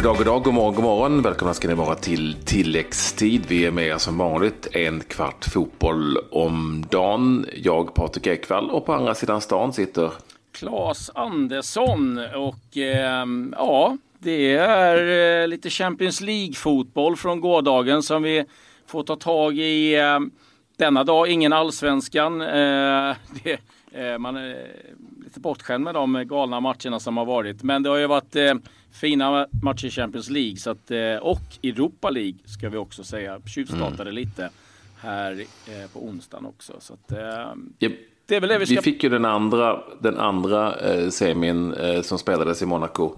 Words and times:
God 0.00 0.04
dag, 0.04 0.16
god 0.16 0.26
dag, 0.26 0.42
god 0.42 0.54
morgon, 0.54 0.74
god 0.74 0.84
morgon. 0.84 1.22
Välkomna 1.22 1.54
ska 1.54 1.68
ni 1.68 1.74
vara 1.74 1.94
till 1.94 2.36
tilläggstid. 2.44 3.46
Vi 3.48 3.66
är 3.66 3.70
med 3.70 3.86
er 3.86 3.98
som 3.98 4.18
vanligt 4.18 4.68
en 4.72 5.00
kvart 5.00 5.44
fotboll 5.44 6.18
om 6.30 6.84
dagen. 6.90 7.46
Jag, 7.56 7.94
Patrik 7.94 8.26
Ekwall, 8.26 8.70
och 8.70 8.86
på 8.86 8.92
andra 8.92 9.14
sidan 9.14 9.40
stan 9.40 9.72
sitter 9.72 10.12
Claes 10.52 11.10
Andersson. 11.14 12.18
Och 12.18 12.76
eh, 12.76 13.26
ja, 13.52 13.96
det 14.18 14.56
är 14.56 15.42
eh, 15.42 15.48
lite 15.48 15.70
Champions 15.70 16.20
League-fotboll 16.20 17.16
från 17.16 17.40
gårdagen 17.40 18.02
som 18.02 18.22
vi 18.22 18.44
får 18.86 19.02
ta 19.02 19.16
tag 19.16 19.58
i 19.58 19.94
eh, 19.94 20.18
denna 20.78 21.04
dag. 21.04 21.28
Ingen 21.28 21.52
allsvenskan. 21.52 22.40
Eh, 22.40 22.46
det, 23.42 23.60
man 24.18 24.36
är 24.36 24.72
lite 25.24 25.40
bortskämd 25.40 25.84
med 25.84 25.94
de 25.94 26.24
galna 26.26 26.60
matcherna 26.60 27.00
som 27.00 27.16
har 27.16 27.24
varit. 27.24 27.62
Men 27.62 27.82
det 27.82 27.88
har 27.90 27.96
ju 27.96 28.06
varit 28.06 28.36
eh, 28.36 28.54
fina 28.92 29.46
matcher 29.62 29.86
i 29.86 29.90
Champions 29.90 30.30
League 30.30 30.56
så 30.56 30.70
att, 30.70 30.90
eh, 30.90 31.16
och 31.16 31.42
Europa 31.62 32.10
League 32.10 32.38
ska 32.44 32.68
vi 32.68 32.76
också 32.76 33.04
säga. 33.04 33.40
Tjuvstartade 33.46 34.10
mm. 34.10 34.14
lite 34.14 34.50
här 35.00 35.44
eh, 35.66 35.90
på 35.92 36.04
onsdagen 36.04 36.46
också. 36.46 36.72
Så 36.80 36.94
att, 36.94 37.12
yep. 37.80 37.92
Det 38.30 38.40
det 38.40 38.58
vi 38.58 38.66
ska... 38.66 38.74
Vi 38.74 38.82
fick 38.82 39.02
ju 39.02 39.08
den 39.08 39.24
andra, 39.24 39.80
den 40.00 40.18
andra 40.18 40.76
eh, 40.76 41.08
semin 41.08 41.74
eh, 41.74 42.02
som 42.02 42.18
spelades 42.18 42.62
i 42.62 42.66
Monaco 42.66 43.16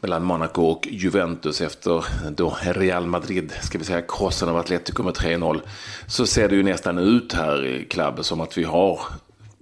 mellan 0.00 0.24
Monaco 0.24 0.62
och 0.62 0.88
Juventus 0.90 1.60
efter 1.60 2.04
då 2.30 2.56
Real 2.62 3.06
Madrid, 3.06 3.52
ska 3.62 3.78
vi 3.78 3.84
säga, 3.84 4.02
krossen 4.02 4.48
av 4.48 4.56
Atletico 4.56 5.02
med 5.02 5.14
3-0. 5.14 5.60
Så 6.06 6.26
ser 6.26 6.48
det 6.48 6.56
ju 6.56 6.62
nästan 6.62 6.98
ut 6.98 7.32
här 7.32 7.66
i 7.66 7.84
klubben 7.84 8.24
som 8.24 8.40
att 8.40 8.58
vi 8.58 8.64
har 8.64 9.00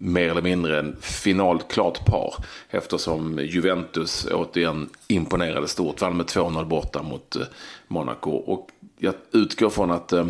mer 0.04 0.30
eller 0.30 0.42
mindre 0.42 0.78
en 0.78 0.96
finalklart 1.00 2.06
par. 2.06 2.34
Eftersom 2.70 3.38
Juventus 3.38 4.26
återigen 4.32 4.90
imponerade 5.08 5.68
stort. 5.68 6.00
Vann 6.00 6.16
med 6.16 6.26
2-0 6.26 6.64
borta 6.64 7.02
mot 7.02 7.36
eh, 7.36 7.42
Monaco. 7.88 8.30
Och 8.30 8.68
jag 8.98 9.14
utgår 9.32 9.70
från 9.70 9.90
att 9.90 10.12
eh, 10.12 10.26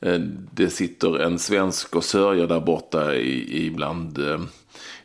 eh, 0.00 0.18
det 0.54 0.70
sitter 0.70 1.18
en 1.18 1.38
svensk 1.38 1.96
och 1.96 2.04
sörjer 2.04 2.46
där 2.46 2.60
borta 2.60 3.14
i, 3.14 3.66
ibland 3.66 4.18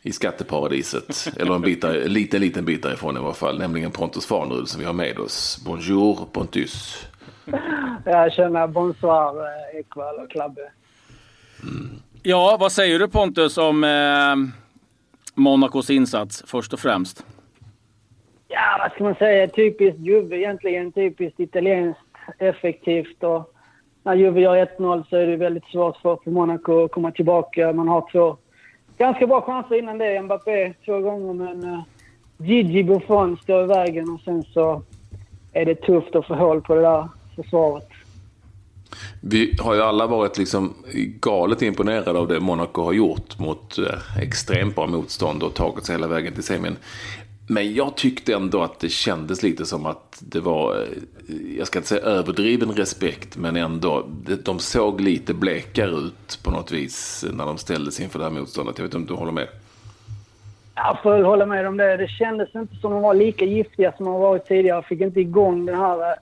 i 0.02 0.11
skatteparadiset. 0.11 1.28
Eller 1.38 1.56
en 1.56 1.61
bit 1.61 1.82
där, 1.82 2.08
liten, 2.08 2.42
liten 2.42 2.66
bit 2.66 2.84
därifrån 2.84 3.17
i 3.17 3.20
alla 3.20 3.34
fall. 3.34 3.59
Nämligen 3.59 3.92
Pontus 3.92 4.26
Farnerud 4.26 4.67
som 4.67 4.80
vi 4.80 4.86
har 4.86 4.94
med 4.94 5.20
oss. 5.20 5.61
Bonjour 5.66 6.28
Pontus. 6.32 7.06
Jag 8.06 8.34
känner 8.34 8.67
bonsoir 8.67 9.34
Ekwall 9.80 10.16
och 10.16 10.32
Klabbe. 10.32 10.72
Mm. 11.64 12.02
Ja, 12.23 12.58
vad 12.60 12.72
säger 12.72 13.00
du 13.00 13.08
Pontus 13.08 13.58
om 13.58 13.84
eh, 13.84 14.36
Monacos 15.34 15.90
insats 15.90 16.44
först 16.48 16.73
och 16.73 16.80
främst? 16.80 17.26
Ja, 18.48 18.78
vad 18.80 18.92
ska 18.92 19.04
man 19.04 19.16
säga? 19.16 19.48
Typiskt 19.48 20.00
Juve 20.00 20.38
egentligen. 20.38 20.92
Typiskt 20.92 21.40
italienskt, 21.40 22.02
effektivt. 22.40 23.23
Och 23.23 23.54
när 24.04 24.16
Juve 24.16 24.42
gör 24.42 24.66
1-0 24.66 25.04
så 25.10 25.16
är 25.16 25.28
det 25.28 25.38
väldigt 25.38 25.66
svårt 25.66 25.98
för, 25.98 26.18
för 26.23 26.32
Monaco 26.32 26.86
att 26.86 26.92
komma 26.92 27.12
tillbaka. 27.12 27.73
Man 27.73 27.88
har 27.88 28.12
två 28.12 28.38
ganska 28.98 29.28
bra 29.28 29.42
chanser 29.42 29.80
innan 29.80 29.98
det. 29.98 30.22
Mbappé 30.22 30.73
två 30.86 31.00
gånger, 31.00 31.34
men 31.34 31.64
uh, 31.64 31.82
Gigi 32.38 32.84
Buffon 32.84 33.38
står 33.38 33.64
i 33.64 33.68
vägen 33.68 34.10
och 34.10 34.22
sen 34.22 34.44
så 34.44 34.82
är 35.54 35.66
det 35.66 35.76
tufft 35.76 36.16
att 36.16 36.28
få 36.28 36.36
hål 36.36 36.62
på 36.62 36.76
det 36.76 36.82
där 36.82 37.08
försvaret. 37.36 37.88
Vi 39.30 39.56
har 39.59 39.73
ju 39.73 39.81
alla 39.81 40.08
varit 40.08 40.38
liksom 40.38 40.73
galet 41.20 41.61
imponerade 41.61 42.20
av 42.20 42.28
det 42.28 42.39
Monaco 42.39 42.83
har 42.83 42.94
gjort 42.94 43.39
mot 43.39 43.78
eh, 43.78 44.22
extremt 44.22 44.75
bra 44.75 44.88
motstånd 44.88 45.44
och 45.44 45.53
tagit 45.53 45.86
sig 45.86 45.95
hela 45.95 46.08
vägen 46.08 46.33
till 46.33 46.44
semin. 46.44 46.75
Men 47.50 47.73
jag 47.73 47.95
tyckte 47.98 48.33
ändå 48.33 48.61
att 48.61 48.80
det 48.80 48.89
kändes 48.89 49.44
lite 49.44 49.66
som 49.66 49.86
att 49.86 50.17
det 50.20 50.39
var, 50.39 50.75
eh, 50.75 50.88
jag 51.58 51.67
ska 51.67 51.80
inte 51.80 51.89
säga 51.89 52.02
överdriven 52.02 52.71
respekt, 52.71 53.38
men 53.38 53.55
ändå, 53.55 54.08
de 54.43 54.60
såg 54.60 55.02
lite 55.02 55.33
blekare 55.33 55.92
ut 55.92 56.39
på 56.44 56.52
något 56.52 56.71
vis 56.71 57.26
när 57.33 57.45
de 57.45 57.58
ställdes 57.58 57.99
inför 57.99 58.20
det 58.20 58.26
här 58.26 58.32
motståndet. 58.32 58.77
Jag 58.77 58.86
vet 58.86 58.94
inte 58.94 59.11
om 59.11 59.15
du 59.15 59.20
håller 59.20 59.32
med? 59.32 59.48
Jag 60.76 61.02
får 61.04 61.23
hålla 61.23 61.45
med 61.45 61.67
om 61.67 61.77
det. 61.77 61.98
Det 61.98 62.08
kändes 62.08 62.55
inte 62.55 62.76
som 62.76 62.92
att 62.92 62.95
de 62.95 63.02
var 63.02 63.14
lika 63.14 63.45
giftiga 63.45 63.92
som 63.98 64.05
de 64.05 64.14
varit 64.14 64.45
tidigare. 64.45 64.77
Jag 64.77 64.86
fick 64.86 65.02
inte 65.02 65.20
igång 65.20 65.65
den 65.65 65.80
här 65.80 66.11
eh, 66.11 66.17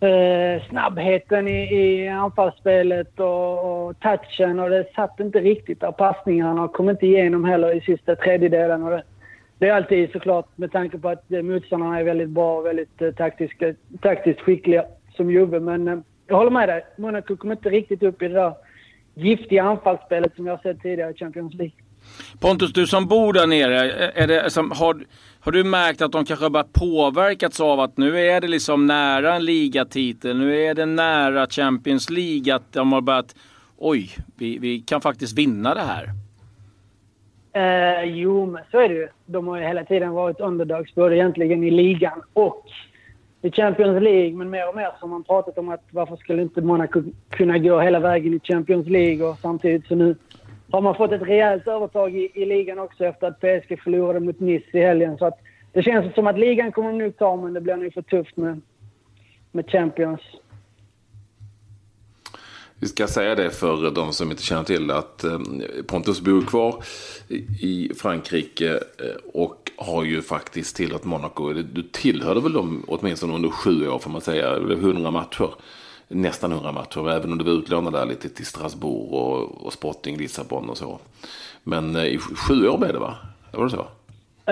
eh, 0.00 0.68
snabbheten 0.68 1.48
i, 1.48 1.74
i 1.74 2.08
anfallsspelet 2.08 3.20
och, 3.20 3.88
och 3.88 4.00
touchen 4.00 4.60
och 4.60 4.70
det 4.70 4.94
satt 4.94 5.20
inte 5.20 5.40
riktigt 5.40 5.80
där 5.80 5.92
passningarna 5.92 6.68
kom 6.68 6.90
inte 6.90 7.06
igenom 7.06 7.44
heller 7.44 7.76
i 7.76 7.80
sista 7.80 8.16
tredjedelen. 8.16 8.82
Och 8.82 8.90
det, 8.90 9.02
det 9.58 9.68
är 9.68 9.74
alltid 9.74 10.12
såklart 10.12 10.58
med 10.58 10.72
tanke 10.72 10.98
på 10.98 11.08
att 11.08 11.32
eh, 11.32 11.42
motståndarna 11.42 12.00
är 12.00 12.04
väldigt 12.04 12.28
bra 12.28 12.58
och 12.58 12.66
väldigt 12.66 13.02
eh, 13.02 13.12
taktiska, 13.12 13.74
taktiskt 14.00 14.40
skickliga 14.40 14.84
som 15.16 15.30
Juve. 15.30 15.60
Men 15.60 15.88
eh, 15.88 15.98
jag 16.26 16.36
håller 16.36 16.50
med 16.50 16.68
dig. 16.68 16.84
Monaco 16.96 17.36
kom 17.36 17.52
inte 17.52 17.70
riktigt 17.70 18.02
upp 18.02 18.22
i 18.22 18.28
det 18.28 18.34
där 18.34 18.54
giftiga 19.14 19.62
anfallsspelet 19.62 20.36
som 20.36 20.46
jag 20.46 20.52
har 20.52 20.62
sett 20.62 20.82
tidigare 20.82 21.10
i 21.10 21.14
Champions 21.14 21.54
League. 21.54 21.74
Pontus, 22.40 22.72
du 22.72 22.86
som 22.86 23.06
bor 23.06 23.32
där 23.32 23.46
nere, 23.46 23.90
är 24.14 24.26
det, 24.26 24.50
som, 24.50 24.70
har, 24.70 25.04
har 25.40 25.52
du 25.52 25.64
märkt 25.64 26.02
att 26.02 26.12
de 26.12 26.24
kanske 26.24 26.44
har 26.44 26.50
börjat 26.50 26.72
påverkats 26.72 27.60
av 27.60 27.80
att 27.80 27.96
nu 27.96 28.20
är 28.20 28.40
det 28.40 28.48
liksom 28.48 28.86
nära 28.86 29.34
en 29.34 29.44
ligatitel, 29.44 30.38
nu 30.38 30.60
är 30.64 30.74
det 30.74 30.86
nära 30.86 31.46
Champions 31.46 32.10
League, 32.10 32.54
att 32.54 32.72
de 32.72 32.92
har 32.92 33.00
börjat, 33.00 33.34
oj, 33.78 34.10
vi, 34.36 34.58
vi 34.58 34.80
kan 34.80 35.00
faktiskt 35.00 35.38
vinna 35.38 35.74
det 35.74 35.80
här? 35.80 36.10
Eh, 37.52 38.04
jo, 38.04 38.46
men 38.46 38.62
så 38.70 38.80
är 38.80 38.88
det 38.88 38.94
ju. 38.94 39.08
De 39.26 39.48
har 39.48 39.56
ju 39.56 39.64
hela 39.64 39.84
tiden 39.84 40.12
varit 40.12 40.40
underdogs, 40.40 40.94
både 40.94 41.16
egentligen 41.16 41.64
i 41.64 41.70
ligan 41.70 42.22
och 42.32 42.66
i 43.42 43.50
Champions 43.50 44.02
League. 44.02 44.32
Men 44.32 44.50
mer 44.50 44.68
och 44.68 44.76
mer 44.76 44.90
så 45.00 45.00
har 45.00 45.08
man 45.08 45.24
pratat 45.24 45.58
om 45.58 45.68
att 45.68 45.84
varför 45.90 46.16
skulle 46.16 46.42
inte 46.42 46.60
Monaco 46.60 47.02
kunna 47.30 47.58
gå 47.58 47.80
hela 47.80 48.00
vägen 48.00 48.34
i 48.34 48.40
Champions 48.40 48.86
League 48.86 49.26
och 49.26 49.38
samtidigt 49.38 49.86
så 49.86 49.94
nu 49.94 50.16
har 50.72 50.80
man 50.80 50.94
fått 50.94 51.12
ett 51.12 51.22
rejält 51.22 51.66
övertag 51.66 52.16
i, 52.16 52.30
i 52.34 52.44
ligan 52.44 52.78
också 52.78 53.04
efter 53.04 53.26
att 53.26 53.40
PSG 53.40 53.80
förlorade 53.84 54.20
mot 54.20 54.40
Nice 54.40 54.78
i 54.78 54.80
helgen. 54.80 55.18
Så 55.18 55.26
att 55.26 55.38
det 55.72 55.82
känns 55.82 56.14
som 56.14 56.26
att 56.26 56.38
ligan 56.38 56.72
kommer 56.72 56.92
nu 56.92 57.12
ta, 57.12 57.36
men 57.36 57.52
det 57.52 57.60
blir 57.60 57.76
nog 57.76 57.94
för 57.94 58.02
tufft 58.02 58.36
med, 58.36 58.60
med 59.52 59.70
Champions. 59.70 60.20
Vi 62.82 62.86
ska 62.86 63.06
säga 63.06 63.34
det 63.34 63.50
för 63.50 63.90
de 63.90 64.12
som 64.12 64.30
inte 64.30 64.42
känner 64.42 64.64
till 64.64 64.90
att 64.90 65.24
eh, 65.24 65.38
Pontus 65.86 66.20
bor 66.20 66.42
kvar 66.42 66.84
i 67.60 67.90
Frankrike 67.96 68.70
eh, 68.74 68.80
och 69.32 69.70
har 69.76 70.04
ju 70.04 70.22
faktiskt 70.22 70.76
tillhört 70.76 71.04
Monaco. 71.04 71.52
Du 71.52 71.82
tillhörde 71.82 72.40
väl 72.40 72.52
dem 72.52 72.84
åtminstone 72.88 73.34
under 73.34 73.48
sju 73.48 73.88
år 73.88 73.98
får 73.98 74.10
man 74.10 74.20
säga, 74.20 74.56
100 74.56 75.10
matcher 75.10 75.50
nästan 76.10 76.52
100 76.52 76.72
matcher. 76.72 77.10
Även 77.10 77.32
om 77.32 77.38
du 77.38 77.44
var 77.44 77.52
utlånad 77.52 77.92
där 77.92 78.06
lite 78.06 78.28
till 78.28 78.46
Strasbourg 78.46 79.12
och, 79.12 79.66
och 79.66 79.72
Sporting 79.72 80.16
Lissabon 80.16 80.70
och 80.70 80.78
så. 80.78 80.98
Men 81.64 81.96
eh, 81.96 82.04
i 82.04 82.18
sju 82.18 82.68
år 82.68 82.78
blev 82.78 82.92
det 82.92 82.98
va? 82.98 83.14
Var 83.52 83.64
det 83.64 83.70
så? 83.70 83.86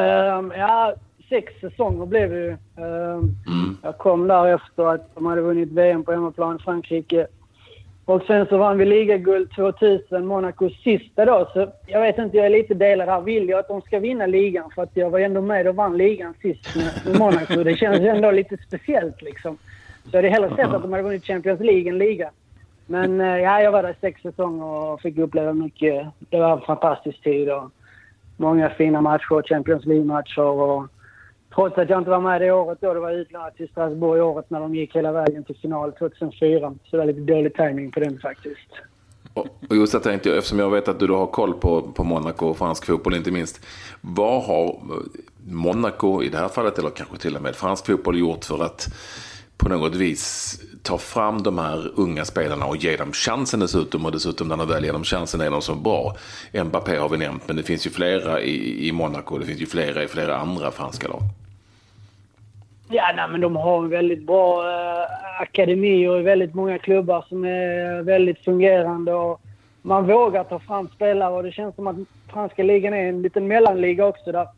Um, 0.01 0.53
ja, 0.57 0.95
sex 1.29 1.61
säsonger 1.61 2.07
blev 2.07 2.31
det 2.31 2.41
ju. 2.41 2.51
Um, 2.51 3.37
mm. 3.47 3.77
Jag 3.83 3.99
kom 3.99 4.29
där 4.29 4.55
efter 4.55 4.95
att 4.95 5.15
de 5.15 5.27
hade 5.27 5.41
vunnit 5.41 5.73
VM 5.73 6.05
på 6.05 6.13
hemmaplan 6.13 6.57
i 6.57 6.63
Frankrike. 6.63 7.27
Och 8.05 8.23
sen 8.27 8.47
så 8.47 8.59
vann 8.59 8.79
vi 8.79 8.85
ligaguld 8.85 9.51
2000, 9.51 10.27
Monacos 10.27 10.83
sista 10.83 11.25
då. 11.25 11.51
Så 11.53 11.73
jag 11.87 12.01
vet 12.01 12.19
inte, 12.19 12.37
jag 12.37 12.47
är 12.47 12.51
lite 12.51 12.75
delad 12.75 13.09
här. 13.09 13.21
Vill 13.21 13.49
jag 13.49 13.59
att 13.59 13.69
de 13.69 13.81
ska 13.81 13.99
vinna 13.99 14.27
ligan? 14.27 14.71
För 14.75 14.83
att 14.83 14.91
jag 14.95 15.11
var 15.11 15.19
ändå 15.19 15.41
med 15.41 15.69
och 15.69 15.75
vann 15.75 15.97
ligan 15.97 16.35
sist 16.43 16.77
med 16.77 17.19
Monaco. 17.19 17.65
Det 17.65 17.77
känns 17.77 18.01
ändå 18.01 18.31
lite 18.31 18.57
speciellt 18.67 19.23
liksom. 19.23 19.59
Så 20.11 20.17
jag 20.17 20.23
hade 20.23 20.29
hellre 20.29 20.57
sett 20.57 20.75
att 20.75 20.83
de 20.83 20.93
hade 20.93 21.03
vunnit 21.03 21.25
Champions 21.25 21.61
League 21.61 21.89
än 21.89 21.99
liga. 21.99 22.31
Men 22.87 23.21
eh, 23.21 23.27
ja, 23.27 23.63
jag 23.63 23.73
var 23.73 23.83
där 23.83 23.97
sex 24.01 24.23
säsonger 24.23 24.65
och 24.65 25.01
fick 25.01 25.19
uppleva 25.19 25.53
mycket. 25.53 26.07
Det 26.31 26.41
var 26.41 26.53
en 26.53 26.61
fantastisk 26.61 27.23
tid 27.23 27.51
och 27.51 27.71
många 28.37 28.71
fina 28.71 29.01
matcher, 29.01 29.49
Champions 29.49 29.87
League-matcher. 29.87 30.43
Och 30.43 30.87
trots 31.55 31.79
att 31.79 31.91
jag 31.91 32.01
inte 32.01 32.11
var 32.11 32.21
med 32.21 32.41
det 32.41 32.53
året 32.53 32.79
då, 32.81 32.95
det 32.95 33.01
var 33.01 33.13
utlånat 33.13 33.57
till 33.57 33.69
Strasbourg 33.69 34.19
i 34.19 34.23
året 34.23 34.51
när 34.51 34.61
de 34.61 34.75
gick 34.75 34.97
hela 34.97 35.13
vägen 35.13 35.45
till 35.45 35.57
final 35.57 35.93
2004. 35.93 36.75
Så 36.85 36.91
det 36.91 36.97
var 36.97 37.05
lite 37.05 37.21
dålig 37.21 37.55
timing 37.55 37.91
på 37.91 38.01
den 38.01 38.19
faktiskt. 38.19 38.71
Och 39.69 39.77
just 39.77 39.93
det 39.93 40.01
tänkte 40.01 40.29
jag, 40.29 40.39
eftersom 40.39 40.59
jag 40.59 40.71
vet 40.71 40.89
att 40.89 41.01
du 41.01 41.13
har 41.13 41.27
koll 41.27 41.55
på, 41.55 41.83
på 41.83 42.05
Monaco 42.05 42.47
och 42.47 42.59
fransk 42.59 42.87
fotboll 42.87 43.15
inte 43.15 43.31
minst. 43.31 43.67
Vad 44.01 44.43
har 44.43 44.65
eh, 44.65 44.75
Monaco 45.51 46.23
i 46.23 46.29
det 46.29 46.39
här 46.39 46.49
fallet, 46.49 46.79
eller 46.79 46.91
kanske 46.91 47.17
till 47.17 47.37
och 47.37 47.43
med 47.43 47.55
fransk 47.55 47.87
fotboll, 47.87 48.19
gjort 48.19 48.45
för 48.45 48.65
att 48.65 48.89
på 49.59 49.69
något 49.69 49.95
vis 49.95 50.61
ta 50.83 50.99
fram 50.99 51.43
de 51.43 51.59
här 51.59 51.91
unga 51.95 52.25
spelarna 52.25 52.67
och 52.67 52.77
ge 52.77 52.97
dem 52.97 53.13
chansen 53.13 53.61
dessutom. 53.61 54.07
Och 54.07 54.13
dessutom 54.13 54.49
när 54.49 54.57
de 54.57 54.69
väl 54.69 54.85
ger 54.85 54.93
dem 54.93 55.05
chansen 55.05 55.41
är 55.41 55.51
de 55.51 55.63
så 55.63 55.75
bra. 55.75 56.17
Mbappé 56.65 56.97
har 56.97 57.09
vi 57.09 57.19
nämnt, 57.19 57.43
men 57.47 57.57
det 57.57 57.63
finns 57.63 57.87
ju 57.87 57.91
flera 57.91 58.41
i, 58.41 58.89
i 58.89 58.93
Monaco. 58.93 59.39
Det 59.39 59.47
finns 59.47 59.61
ju 59.61 59.67
flera 59.67 60.03
i 60.03 60.09
flera 60.09 60.37
andra 60.37 60.71
franska 60.71 61.09
lag. 61.09 61.23
Ja, 62.91 63.13
nej, 63.17 63.29
men 63.31 63.41
de 63.41 63.57
har 63.57 63.79
en 63.79 63.89
väldigt 63.89 64.27
bra 64.27 64.71
eh, 64.71 65.41
akademi 65.41 66.09
och 66.09 66.27
väldigt 66.27 66.55
många 66.55 66.79
klubbar 66.79 67.25
som 67.29 67.45
är 67.45 68.03
väldigt 68.03 68.45
fungerande. 68.45 69.15
Och 69.15 69.41
man 69.83 70.07
vågar 70.07 70.45
ta 70.45 70.59
fram 70.59 70.89
spelare 70.89 71.35
och 71.35 71.43
det 71.43 71.53
känns 71.53 71.75
som 71.75 71.87
att 71.87 71.97
franska 72.33 72.63
ligan 72.63 72.95
är 72.95 73.09
en 73.09 73.23
liten 73.23 73.49
mellanliga 73.49 74.07
också. 74.07 74.33
Där 74.33 74.49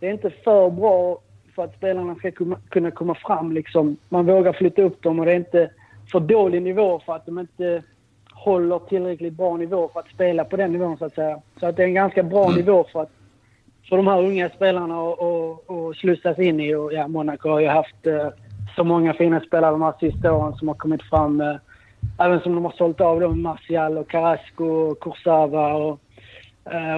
det 0.00 0.06
är 0.06 0.12
inte 0.12 0.30
för 0.30 0.70
bra 0.70 1.18
för 1.54 1.64
att 1.64 1.76
spelarna 1.76 2.14
ska 2.14 2.30
kunna 2.68 2.90
komma 2.90 3.14
fram. 3.14 3.52
Liksom. 3.52 3.96
Man 4.08 4.26
vågar 4.26 4.52
flytta 4.52 4.82
upp 4.82 5.02
dem 5.02 5.18
och 5.18 5.26
det 5.26 5.32
är 5.32 5.36
inte 5.36 5.70
för 6.12 6.20
dålig 6.20 6.62
nivå 6.62 7.00
för 7.06 7.16
att 7.16 7.26
de 7.26 7.38
inte 7.38 7.82
håller 8.32 8.78
tillräckligt 8.78 9.32
bra 9.32 9.56
nivå 9.56 9.90
för 9.92 10.00
att 10.00 10.08
spela 10.08 10.44
på 10.44 10.56
den 10.56 10.72
nivån 10.72 10.98
så 10.98 11.04
att 11.04 11.14
säga. 11.14 11.40
Så 11.60 11.66
att 11.66 11.76
det 11.76 11.82
är 11.82 11.86
en 11.86 11.94
ganska 11.94 12.22
bra 12.22 12.44
mm. 12.44 12.56
nivå 12.56 12.86
för 12.92 13.02
att 13.02 13.10
för 13.88 13.96
de 13.96 14.06
här 14.06 14.24
unga 14.24 14.48
spelarna 14.48 14.94
att 15.08 15.96
slussas 15.96 16.38
in 16.38 16.60
i. 16.60 16.74
Och 16.74 16.92
ja, 16.92 17.08
Monaco 17.08 17.48
har 17.48 17.60
ju 17.60 17.68
haft 17.68 18.06
eh, 18.06 18.28
så 18.76 18.84
många 18.84 19.14
fina 19.14 19.40
spelare 19.40 19.70
de 19.70 19.82
här 19.82 19.94
sista 20.00 20.32
åren 20.32 20.54
som 20.54 20.68
har 20.68 20.74
kommit 20.74 21.02
fram. 21.02 21.40
Eh, 21.40 21.56
även 22.18 22.40
som 22.40 22.54
de 22.54 22.64
har 22.64 22.72
sålt 22.72 23.00
av 23.00 23.20
dem, 23.20 23.42
Martial 23.42 23.98
och 23.98 24.10
Carrasco 24.10 24.64
och 24.64 25.00
Kursava 25.00 25.74
och, 25.74 26.00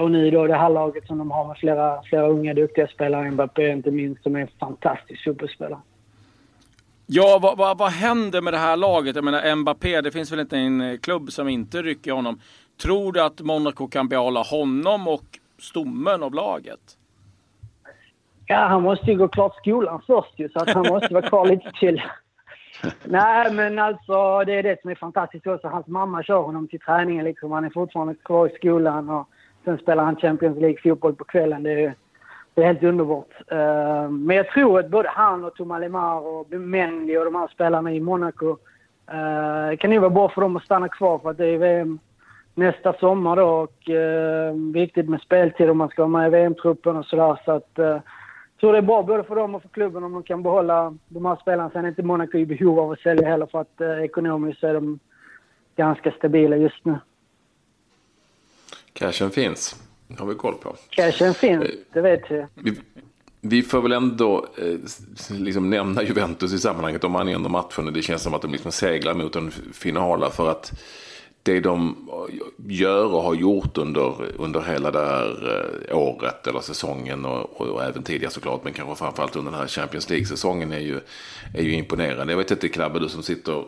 och 0.01 0.11
nu 0.11 0.31
då 0.31 0.47
det 0.47 0.55
här 0.55 0.69
laget 0.69 1.07
som 1.07 1.17
de 1.17 1.31
har 1.31 1.47
med 1.47 1.57
flera, 1.57 2.03
flera 2.03 2.27
unga 2.27 2.53
duktiga 2.53 2.87
spelare, 2.87 3.31
Mbappé 3.31 3.71
inte 3.71 3.91
minst, 3.91 4.23
som 4.23 4.35
är 4.35 4.39
en 4.39 4.47
fantastisk 4.59 5.23
fotbollsspelare. 5.23 5.79
Ja, 7.05 7.39
vad, 7.41 7.57
vad, 7.57 7.77
vad 7.77 7.91
händer 7.91 8.41
med 8.41 8.53
det 8.53 8.57
här 8.57 8.77
laget? 8.77 9.15
Jag 9.15 9.25
menar 9.25 9.55
Mbappé, 9.55 10.01
det 10.01 10.11
finns 10.11 10.31
väl 10.31 10.39
inte 10.39 10.57
en 10.57 10.81
eh, 10.81 10.97
klubb 10.97 11.31
som 11.31 11.47
inte 11.47 11.81
rycker 11.81 12.11
honom. 12.11 12.39
Tror 12.81 13.11
du 13.11 13.21
att 13.21 13.41
Monaco 13.41 13.87
kan 13.87 14.07
behålla 14.07 14.41
honom 14.41 15.07
och 15.07 15.23
stommen 15.59 16.23
av 16.23 16.33
laget? 16.33 16.97
Ja, 18.45 18.57
han 18.67 18.81
måste 18.81 19.05
ju 19.05 19.17
gå 19.17 19.27
klart 19.27 19.55
skolan 19.55 20.01
först 20.07 20.39
ju, 20.39 20.49
så 20.49 20.59
att 20.59 20.69
han 20.69 20.87
måste 20.87 21.13
vara 21.13 21.29
kvar 21.29 21.47
lite 21.47 21.71
till. 21.79 22.01
Nej, 23.03 23.53
men 23.53 23.79
alltså 23.79 24.43
det 24.43 24.53
är 24.53 24.63
det 24.63 24.81
som 24.81 24.91
är 24.91 24.95
fantastiskt 24.95 25.47
också. 25.47 25.67
Hans 25.67 25.87
mamma 25.87 26.23
kör 26.23 26.41
honom 26.41 26.67
till 26.67 26.79
träningen 26.79 27.25
liksom. 27.25 27.51
Han 27.51 27.65
är 27.65 27.69
fortfarande 27.69 28.15
kvar 28.15 28.47
i 28.47 28.55
skolan 28.55 29.09
och 29.09 29.29
sen 29.65 29.77
spelar 29.77 30.03
han 30.03 30.15
Champions 30.15 30.57
League-fotboll 30.57 31.15
på 31.15 31.23
kvällen. 31.23 31.63
Det 31.63 31.83
är, 31.83 31.95
det 32.53 32.61
är 32.61 32.65
helt 32.65 32.83
underbart. 32.83 33.33
Uh, 33.51 34.09
men 34.09 34.37
jag 34.37 34.47
tror 34.47 34.79
att 34.79 34.89
både 34.89 35.09
han 35.09 35.43
och 35.43 35.55
Thomas 35.55 35.79
Lemar 35.79 36.19
och 36.19 36.51
Mendy 36.51 37.17
och 37.17 37.25
de 37.25 37.35
här 37.35 37.47
spelarna 37.47 37.91
i 37.93 37.99
Monaco 37.99 38.49
uh, 38.49 39.77
kan 39.77 39.91
ju 39.91 39.99
vara 39.99 40.09
bra 40.09 40.29
för 40.29 40.41
dem 40.41 40.55
att 40.55 40.63
stanna 40.63 40.87
kvar 40.89 41.19
för 41.19 41.29
att 41.29 41.37
det 41.37 41.47
är 41.47 41.57
VM 41.57 41.99
nästa 42.55 42.93
sommar 42.93 43.35
då 43.35 43.47
och 43.47 43.89
uh, 43.89 44.73
viktigt 44.73 45.09
med 45.09 45.21
speltid 45.21 45.69
om 45.69 45.77
man 45.77 45.89
ska 45.89 46.01
vara 46.01 46.21
med 46.21 46.27
i 46.27 46.31
VM-truppen 46.31 46.95
och 46.95 47.05
sådär. 47.05 47.39
Så 47.45 47.51
att 47.51 47.79
uh, 47.79 47.97
tror 48.59 48.71
det 48.71 48.77
är 48.77 48.81
bra 48.81 49.03
både 49.03 49.23
för 49.23 49.35
dem 49.35 49.55
och 49.55 49.61
för 49.61 49.69
klubben 49.69 50.03
om 50.03 50.13
de 50.13 50.23
kan 50.23 50.43
behålla 50.43 50.97
de 51.07 51.25
här 51.25 51.35
spelarna. 51.35 51.69
Sen 51.69 51.85
är 51.85 51.89
inte 51.89 52.03
Monaco 52.03 52.37
i 52.37 52.45
behov 52.45 52.79
av 52.79 52.91
att 52.91 52.99
sälja 52.99 53.27
heller 53.27 53.45
för 53.45 53.61
att 53.61 53.81
uh, 53.81 54.03
ekonomiskt 54.03 54.63
är 54.63 54.73
de 54.73 54.99
ganska 55.75 56.11
stabila 56.11 56.55
just 56.55 56.85
nu. 56.85 56.95
Cashen 58.93 59.31
finns, 59.31 59.75
har 60.17 60.25
vi 60.25 60.35
koll 60.35 60.55
på. 60.55 60.75
Cashen 60.89 61.33
finns, 61.33 61.65
det 61.93 62.01
vet 62.01 62.31
vi. 62.31 62.45
vi. 62.55 62.75
Vi 63.45 63.61
får 63.61 63.81
väl 63.81 63.91
ändå 63.91 64.47
eh, 64.57 64.79
liksom 65.39 65.69
nämna 65.69 66.03
Juventus 66.03 66.53
i 66.53 66.59
sammanhanget. 66.59 67.01
De 67.01 67.13
vann 67.13 67.27
ändå 67.27 67.49
matchen. 67.49 67.93
Det 67.93 68.01
känns 68.01 68.21
som 68.21 68.33
att 68.33 68.41
de 68.41 68.51
liksom 68.51 68.71
seglar 68.71 69.13
mot 69.13 69.35
en 69.35 69.51
final. 69.51 70.31
För 70.31 70.51
att 70.51 70.81
det 71.43 71.59
de 71.59 72.09
gör 72.67 73.13
och 73.13 73.23
har 73.23 73.33
gjort 73.33 73.77
under, 73.77 74.13
under 74.37 74.61
hela 74.61 74.91
det 74.91 74.99
här 74.99 75.59
eh, 75.89 75.97
året 75.97 76.47
eller 76.47 76.59
säsongen 76.59 77.25
och, 77.25 77.61
och, 77.61 77.83
även 77.83 78.03
tidigare 78.03 78.31
såklart 78.31 78.63
men 78.63 78.73
kanske 78.73 78.95
framförallt 78.95 79.35
under 79.35 79.51
den 79.51 79.59
här 79.59 79.67
Champions 79.67 80.09
League-säsongen 80.09 80.71
är 80.71 80.79
ju, 80.79 80.99
är 81.53 81.63
ju 81.63 81.73
imponerande. 81.73 82.33
Jag 82.33 82.37
vet 82.37 82.51
inte 82.51 82.69
Klabbe, 82.69 82.99
du 82.99 83.09
som 83.09 83.23
sitter 83.23 83.63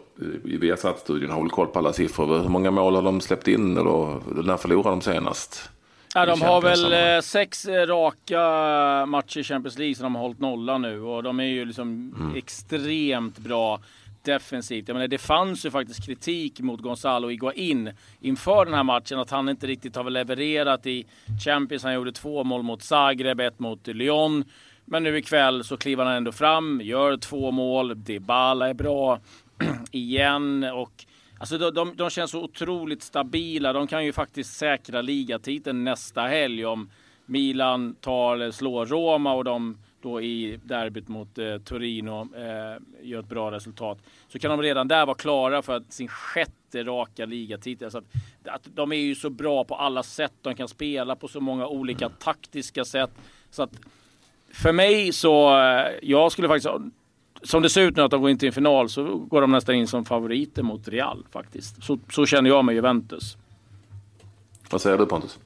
i 0.46 0.58
Viasat-studion 0.58 1.32
har 1.32 1.42
väl 1.42 1.50
koll 1.50 1.68
på 1.68 1.80
alla 1.80 1.94
siffror. 1.94 2.42
Hur 2.42 2.50
många 2.50 2.72
mål 2.72 2.96
har 2.96 3.02
de 3.02 3.22
släppt 3.22 3.48
in 3.48 3.78
eller 3.78 4.20
när 4.44 4.58
förlorade 4.58 4.90
de 4.90 5.02
senast? 5.02 5.70
Ja, 6.14 6.26
de 6.26 6.42
har 6.42 6.62
väl 6.62 6.94
eh, 6.94 7.22
sex 7.22 7.66
raka 7.68 8.40
matcher 9.06 9.40
i 9.40 9.44
Champions 9.44 9.78
League 9.78 9.96
som 9.96 10.04
de 10.04 10.16
har 10.16 10.22
hållit 10.22 10.40
nolla 10.40 10.78
nu 10.78 11.02
och 11.02 11.24
de 11.24 11.40
är 11.40 11.44
ju 11.44 11.66
liksom 11.66 12.16
mm. 12.20 12.36
extremt 12.36 13.38
bra 13.38 13.80
defensivt. 14.26 14.88
Jag 14.88 14.96
menar, 14.96 15.08
det 15.08 15.18
fanns 15.18 15.66
ju 15.66 15.72
faktiskt 15.72 16.06
kritik 16.06 16.60
mot 16.60 16.82
Gonzalo 16.82 17.30
Higuaín 17.30 17.94
inför 18.20 18.66
den 18.66 18.74
här 18.74 18.84
matchen. 18.84 19.20
Att 19.20 19.30
han 19.30 19.50
inte 19.50 19.68
riktigt 19.68 19.96
har 19.96 20.10
levererat 20.10 20.86
i 20.86 21.06
Champions. 21.46 21.84
Han 21.84 21.94
gjorde 21.94 22.12
två 22.12 22.44
mål 22.44 22.64
mot 22.64 22.84
Zagreb, 22.84 23.40
ett 23.40 23.60
mot 23.60 23.88
Lyon. 23.88 24.44
Men 24.86 25.04
nu 25.04 25.18
ikväll 25.18 25.64
så 25.64 25.78
kliver 25.78 26.06
han 26.06 26.14
ändå 26.14 26.32
fram, 26.32 26.82
gör 26.84 27.18
två 27.18 27.52
mål. 27.52 28.04
Dybala 28.04 28.70
är 28.70 28.74
bra 28.74 29.20
igen. 29.92 30.64
Och 30.64 31.06
Alltså 31.40 31.58
de, 31.58 31.74
de, 31.74 31.96
de, 31.96 32.10
känns 32.10 32.32
så 32.32 32.44
otroligt 32.44 33.04
stabila. 33.04 33.74
De 33.74 33.88
kan 33.88 34.06
ju 34.06 34.14
faktiskt 34.14 34.58
säkra 34.58 35.02
ligatiteln 35.02 35.84
nästa 35.84 36.22
helg 36.22 36.66
om 36.66 36.90
Milan 37.26 37.96
tar, 38.02 38.52
slår 38.52 38.86
Roma 38.86 39.34
och 39.34 39.44
de 39.44 39.78
då 40.06 40.22
i 40.22 40.60
derbyt 40.64 41.08
mot 41.08 41.38
eh, 41.38 41.58
Torino 41.58 42.28
eh, 42.36 42.82
gör 43.02 43.20
ett 43.20 43.30
bra 43.30 43.52
resultat. 43.52 43.98
Så 44.28 44.40
kan 44.40 44.52
de 44.52 44.62
redan 44.62 44.88
där 44.88 45.06
vara 45.06 45.16
klara 45.16 45.62
för 45.62 45.76
att 45.76 45.94
sin 45.94 46.08
sjätte 46.08 46.84
raka 46.84 47.26
ligatitel. 47.26 47.92
Så 47.92 47.98
att, 47.98 48.04
att 48.46 48.68
de 48.76 48.92
är 48.92 48.96
ju 48.96 49.16
så 49.16 49.30
bra 49.30 49.64
på 49.64 49.76
alla 49.76 50.04
sätt. 50.04 50.34
De 50.42 50.56
kan 50.56 50.68
spela 50.68 51.16
på 51.16 51.28
så 51.28 51.40
många 51.40 51.68
olika 51.68 52.10
taktiska 52.10 52.86
sätt. 52.86 53.12
Så 53.50 53.64
att 53.64 53.72
för 54.52 54.72
mig 54.72 55.14
så, 55.14 55.60
eh, 55.60 55.92
jag 56.02 56.32
skulle 56.32 56.48
faktiskt, 56.48 56.74
som 57.44 57.62
det 57.62 57.70
ser 57.70 57.82
ut 57.82 57.96
nu 57.96 58.02
att 58.04 58.12
de 58.12 58.22
går 58.22 58.30
in 58.30 58.38
till 58.38 58.48
en 58.48 58.54
final 58.54 58.90
så 58.90 59.16
går 59.16 59.42
de 59.42 59.52
nästan 59.52 59.76
in 59.76 59.88
som 59.88 60.06
favoriter 60.06 60.64
mot 60.64 60.88
Real 60.88 61.26
faktiskt. 61.32 61.84
Så, 61.84 62.00
så 62.12 62.26
känner 62.26 62.50
jag 62.50 62.66
med 62.66 62.76
Juventus. 62.76 63.38
Vad 64.70 64.82
säger 64.82 64.98
du 64.98 65.06
Pontus? 65.06 65.40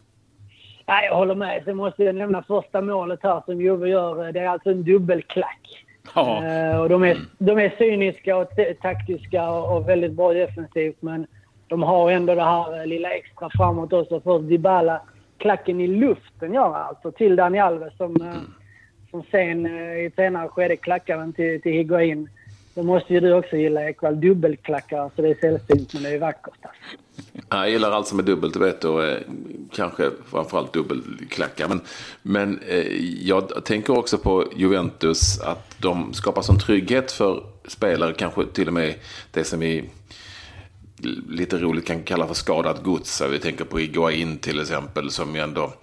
Nej, 0.89 1.05
jag 1.05 1.15
håller 1.15 1.35
med. 1.35 1.61
Sen 1.65 1.77
måste 1.77 2.03
jag 2.03 2.15
nämna 2.15 2.43
första 2.43 2.81
målet 2.81 3.19
här 3.23 3.41
som 3.45 3.61
Juve 3.61 3.89
gör. 3.89 4.31
Det 4.31 4.39
är 4.39 4.47
alltså 4.47 4.69
en 4.69 4.83
dubbelklack. 4.83 5.85
Ja. 6.15 6.43
Uh, 6.43 6.81
och 6.81 6.89
de, 6.89 7.03
är, 7.03 7.17
de 7.37 7.59
är 7.59 7.73
cyniska 7.77 8.37
och 8.37 8.49
taktiska 8.81 9.49
och, 9.49 9.77
och, 9.77 9.89
väldigt 9.89 10.11
bra 10.11 10.33
defensivt. 10.33 11.01
Men 11.01 11.27
de 11.67 11.83
har 11.83 12.11
ändå 12.11 12.35
det 12.35 12.43
här 12.43 12.85
lilla 12.85 13.09
extra 13.09 13.49
framåt 13.57 13.93
också. 13.93 14.21
Först 14.21 14.49
Dybala. 14.49 15.01
Klacken 15.37 15.81
i 15.81 15.87
luften 15.87 16.53
gör 16.53 16.75
alltså 16.75 17.11
till 17.11 17.35
Dani 17.35 17.59
Alves 17.59 17.97
som, 17.97 18.21
uh, 18.21 18.33
som 19.11 19.23
sen 19.31 19.65
uh, 19.65 19.99
i 19.99 20.05
ett 20.05 20.15
senare 20.15 20.47
skede 20.47 20.75
klackar 20.75 21.17
den 21.17 21.33
till, 21.33 21.61
till 21.61 21.73
Higuain. 21.73 22.29
Då 22.79 22.83
måste 22.83 23.13
ju 23.13 23.19
du 23.19 23.33
också 23.33 23.55
gilla 23.55 23.89
Ekwall. 23.89 24.21
Dubbelklackar, 24.21 25.11
så 25.15 25.21
det 25.21 25.29
är 25.29 25.35
sällsynt 25.41 25.93
men 25.93 26.03
det 26.03 26.09
är 26.09 26.19
vackert. 26.19 26.53
Alltså. 26.61 27.47
Jag 27.49 27.69
gillar 27.69 27.91
allt 27.91 28.07
som 28.07 28.19
är 28.19 28.23
dubbelt, 28.23 28.53
du 28.53 28.59
vet. 28.59 28.83
Och, 28.83 29.03
eh, 29.03 29.17
kanske 29.73 30.09
framförallt 30.25 30.73
dubbelklackar. 30.73 31.67
Men, 31.67 31.81
men 32.21 32.59
eh, 32.67 32.87
jag 33.27 33.65
tänker 33.65 33.97
också 33.97 34.17
på 34.17 34.45
Juventus. 34.55 35.39
Att 35.39 35.75
de 35.81 36.13
skapar 36.13 36.41
sån 36.41 36.59
trygghet 36.59 37.11
för 37.11 37.43
spelare. 37.67 38.13
Kanske 38.13 38.45
till 38.45 38.67
och 38.67 38.73
med 38.73 38.95
det 39.31 39.43
som 39.43 39.59
vi 39.59 39.89
lite 41.29 41.57
roligt 41.57 41.87
kan 41.87 42.03
kalla 42.03 42.27
för 42.27 42.33
skadat 42.33 42.83
gods. 42.83 43.21
Vi 43.31 43.39
tänker 43.39 43.65
på 43.65 43.79
Iguain 43.79 44.37
till 44.37 44.61
exempel. 44.61 45.11
Som 45.11 45.35
ju 45.35 45.41
ändå 45.41 45.73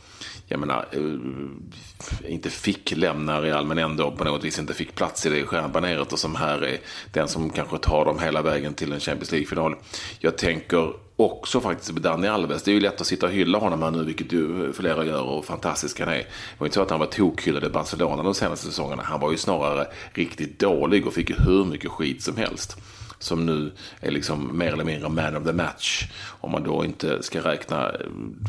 jag 0.48 0.60
menar, 0.60 0.88
eh, 0.92 2.32
inte 2.32 2.50
fick 2.50 2.92
lämna 2.96 3.40
Real 3.42 3.66
men 3.66 3.78
ändå 3.78 4.10
på 4.10 4.24
något 4.24 4.44
vis 4.44 4.58
inte 4.58 4.74
fick 4.74 4.94
plats 4.94 5.26
i 5.26 5.30
det 5.30 5.46
stjärnbaneret 5.46 6.12
och 6.12 6.18
som 6.18 6.34
här 6.34 6.64
är 6.64 6.78
den 7.12 7.28
som 7.28 7.50
kanske 7.50 7.78
tar 7.78 8.04
dem 8.04 8.18
hela 8.18 8.42
vägen 8.42 8.74
till 8.74 8.92
en 8.92 9.00
Champions 9.00 9.32
League-final. 9.32 9.74
Jag 10.18 10.38
tänker 10.38 10.92
också 11.16 11.60
faktiskt 11.60 11.92
med 11.92 12.02
Dani 12.02 12.28
Alves. 12.28 12.62
Det 12.62 12.70
är 12.70 12.74
ju 12.74 12.80
lätt 12.80 13.00
att 13.00 13.06
sitta 13.06 13.26
och 13.26 13.32
hylla 13.32 13.58
honom 13.58 13.82
här 13.82 13.90
nu, 13.90 14.04
vilket 14.04 14.32
ju 14.32 14.66
eh, 14.66 14.72
flera 14.72 15.04
gör 15.04 15.22
och 15.22 15.44
fantastisk 15.44 16.00
han 16.00 16.08
är. 16.08 16.14
Det 16.14 16.24
var 16.58 16.66
inte 16.66 16.74
så 16.74 16.82
att 16.82 16.90
han 16.90 17.00
var 17.00 17.06
tokhyllad 17.06 17.64
i 17.64 17.68
Barcelona 17.68 18.22
de 18.22 18.34
senaste 18.34 18.66
säsongerna. 18.66 19.02
Han 19.02 19.20
var 19.20 19.30
ju 19.30 19.36
snarare 19.36 19.86
riktigt 20.12 20.58
dålig 20.58 21.06
och 21.06 21.14
fick 21.14 21.30
ju 21.30 21.36
hur 21.38 21.64
mycket 21.64 21.90
skit 21.90 22.22
som 22.22 22.36
helst 22.36 22.76
som 23.18 23.46
nu 23.46 23.72
är 24.00 24.10
liksom 24.10 24.58
mer 24.58 24.72
eller 24.72 24.84
mindre 24.84 25.08
man 25.08 25.36
of 25.36 25.44
the 25.44 25.52
match. 25.52 26.08
Om 26.40 26.50
man 26.50 26.62
då 26.62 26.84
inte 26.84 27.22
ska 27.22 27.40
räkna 27.40 27.88
eh, 27.88 28.00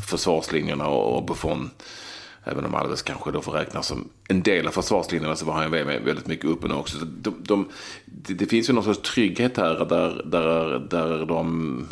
försvarslinjerna 0.10 0.88
och 0.88 1.26
Buffon. 1.26 1.70
Även 2.52 2.66
om 2.66 2.76
Alves 2.76 3.02
kanske 3.02 3.32
då 3.32 3.42
får 3.42 3.52
räknas 3.52 3.88
som 3.88 4.10
en 4.28 4.44
del 4.44 4.68
av 4.68 4.72
försvarslinjerna 4.72 5.36
så 5.36 5.46
var 5.46 5.54
han 5.54 5.64
ju 5.64 5.84
väldigt 5.84 6.28
mycket 6.28 6.46
uppe 6.46 6.68
nu 6.68 6.74
också. 6.74 6.98
De, 6.98 7.36
de, 7.40 7.68
det, 8.06 8.34
det, 8.34 8.46
finns 8.46 8.70
ju 8.70 8.74
någon 8.74 8.84
sorts 8.84 9.14
trygghet 9.14 9.58
här 9.58 9.86
där, 9.86 10.22
där, 10.26 10.80
där 10.90 11.26
de 11.26 11.88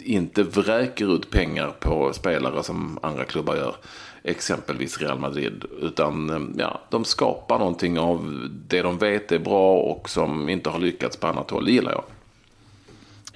inte 0.00 0.42
vräker 0.42 1.14
ut 1.14 1.30
pengar 1.30 1.72
på 1.80 2.12
spelare 2.12 2.62
som 2.62 2.98
andra 3.02 3.24
klubbar 3.24 3.56
gör. 3.56 3.76
Exempelvis 4.22 5.00
Real 5.00 5.18
Madrid. 5.18 5.64
Utan 5.80 6.54
ja, 6.58 6.80
de 6.90 7.04
skapar 7.04 7.58
någonting 7.58 7.98
av 7.98 8.48
det 8.68 8.82
de 8.82 8.98
vet 8.98 9.32
är 9.32 9.38
bra 9.38 9.76
och 9.76 10.10
som 10.10 10.48
inte 10.48 10.70
har 10.70 10.78
lyckats 10.78 11.16
på 11.16 11.26
annat 11.26 11.50
håll. 11.50 11.64
Det 11.64 11.72
gillar 11.72 11.92
jag. 11.92 12.04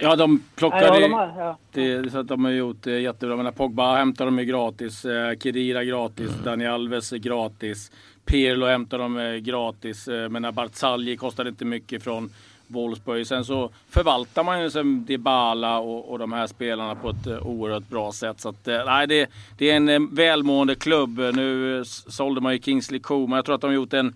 Ja, 0.01 0.17
de 0.17 0.43
plockade... 0.55 1.01
Ja, 1.01 1.35
ja. 1.39 1.59
det, 1.73 2.11
så 2.13 2.19
att 2.19 2.29
de 2.29 2.45
har 2.45 2.53
gjort 2.53 2.83
det 2.83 3.01
jättebra. 3.01 3.37
Men 3.37 3.53
Pogba 3.53 3.97
hämtar 3.97 4.25
de 4.25 4.39
ju 4.39 4.45
gratis. 4.45 5.05
Eh, 5.05 5.37
Kedira 5.39 5.85
gratis. 5.85 6.31
Mm. 6.31 6.45
Dani 6.45 6.67
Alves 6.67 7.11
gratis. 7.11 7.91
Pirlo 8.25 8.67
hämtar 8.67 8.99
de 8.99 9.41
gratis. 9.43 10.09
Eh, 10.09 10.29
men 10.29 10.55
Barzagli 10.55 11.17
kostade 11.17 11.49
inte 11.51 11.65
mycket 11.65 12.03
från 12.03 12.31
Wolfsburg. 12.67 13.27
Sen 13.27 13.45
så 13.45 13.71
förvaltar 13.91 14.45
man 14.45 14.63
ju 14.63 14.71
som 14.71 15.05
Dybala 15.05 15.79
och, 15.79 16.11
och 16.11 16.19
de 16.19 16.33
här 16.33 16.47
spelarna 16.47 16.95
på 16.95 17.11
ett 17.11 17.27
oerhört 17.43 17.89
bra 17.89 18.13
sätt. 18.13 18.41
Så 18.41 18.49
att, 18.49 18.67
nej, 18.67 19.07
det, 19.07 19.31
det 19.59 19.71
är 19.71 19.77
en 19.77 20.15
välmående 20.15 20.75
klubb. 20.75 21.19
Nu 21.19 21.83
sålde 21.87 22.41
man 22.41 22.53
ju 22.53 22.61
Kingsley 22.63 23.01
Coman. 23.01 23.37
Jag 23.37 23.45
tror 23.45 23.55
att 23.55 23.61
de 23.61 23.67
har 23.67 23.75
gjort 23.75 23.93
en 23.93 24.15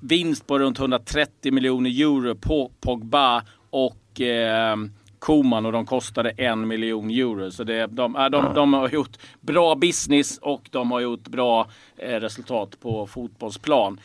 vinst 0.00 0.46
på 0.46 0.58
runt 0.58 0.78
130 0.78 1.52
miljoner 1.52 1.90
euro 1.90 2.34
på 2.34 2.70
Pogba 2.80 3.42
och 3.70 3.96
eh, 4.20 4.76
Koman 5.24 5.66
och 5.66 5.72
de 5.72 5.86
kostade 5.86 6.30
en 6.30 6.68
miljon 6.68 7.10
euro. 7.10 7.50
Så 7.50 7.64
det, 7.64 7.86
de, 7.86 8.16
äh, 8.16 8.26
de, 8.26 8.54
de, 8.54 8.72
har 8.74 8.88
gjort 8.88 9.18
bra 9.40 9.74
business 9.74 10.38
och 10.38 10.68
de 10.70 10.90
har 10.90 11.00
gjort 11.00 11.28
bra 11.28 11.66
eh, 11.96 12.20
resultat 12.20 12.80
på 12.80 13.06
fotbollsplan. 13.06 14.00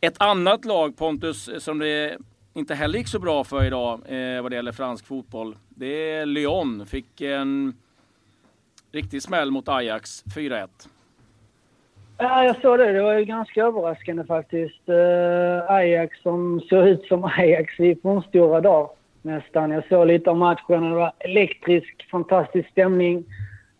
Ett 0.00 0.22
annat 0.22 0.64
lag 0.64 0.96
Pontus 0.96 1.50
som 1.58 1.78
det 1.78 2.18
inte 2.54 2.74
heller 2.74 2.98
gick 2.98 3.08
så 3.08 3.18
bra 3.18 3.44
för 3.44 3.64
idag 3.64 4.00
eh, 4.06 4.42
vad 4.42 4.52
det 4.52 4.56
gäller 4.56 4.72
fransk 4.72 5.06
fotboll. 5.06 5.56
Det 5.68 6.10
är 6.10 6.26
Lyon. 6.26 6.86
Fick 6.86 7.20
en 7.20 7.74
riktig 8.92 9.22
smäll 9.22 9.50
mot 9.50 9.68
Ajax 9.68 10.24
4-1. 10.36 10.68
Ja, 12.18 12.44
jag 12.44 12.60
såg 12.60 12.78
det. 12.78 12.92
Det 12.92 13.02
var 13.02 13.14
ju 13.14 13.24
ganska 13.24 13.62
överraskande 13.62 14.24
faktiskt. 14.24 14.88
Uh, 14.88 15.70
Ajax 15.70 16.22
som 16.22 16.60
såg 16.60 16.88
ut 16.88 17.04
som 17.04 17.24
Ajax 17.24 17.80
i 17.80 17.96
fornstora 18.02 18.60
dagar 18.60 19.01
nästan. 19.22 19.70
Jag 19.70 19.84
såg 19.88 20.06
lite 20.06 20.30
av 20.30 20.36
matchen 20.36 20.90
det 20.90 20.94
var 20.94 21.12
elektrisk, 21.18 22.10
fantastisk 22.10 22.68
stämning 22.70 23.24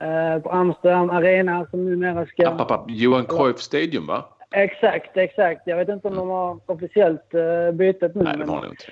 uh, 0.03 0.43
på 0.43 0.51
Amsterdam 0.51 1.11
Arena 1.11 1.67
som 1.71 1.85
numera 1.85 2.27
ska... 2.27 2.49
App, 2.49 2.61
app, 2.61 2.71
app. 2.71 2.85
Johan 2.89 3.27
Cruyff 3.27 3.59
Stadium 3.59 4.07
va? 4.07 4.25
Exakt, 4.51 5.17
exakt. 5.17 5.63
Jag 5.67 5.77
vet 5.77 5.89
inte 5.89 6.09
om 6.09 6.15
de 6.15 6.29
har 6.29 6.59
officiellt 6.67 7.35
uh, 7.35 7.73
bytt 7.73 8.01
nu. 8.01 8.11
Nej, 8.15 8.37
det 8.39 8.45
har 8.45 8.63
de 8.63 8.71
inte. 8.71 8.85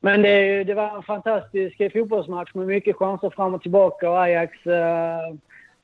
Men 0.00 0.22
det, 0.22 0.64
det, 0.64 0.74
var 0.74 0.96
en 0.96 1.02
fantastisk 1.02 1.92
fotbollsmatch 1.92 2.54
med 2.54 2.66
mycket 2.66 2.96
chanser 2.96 3.30
fram 3.30 3.54
och 3.54 3.62
tillbaka 3.62 4.10
och 4.10 4.22
Ajax 4.22 4.66
uh, 4.66 5.36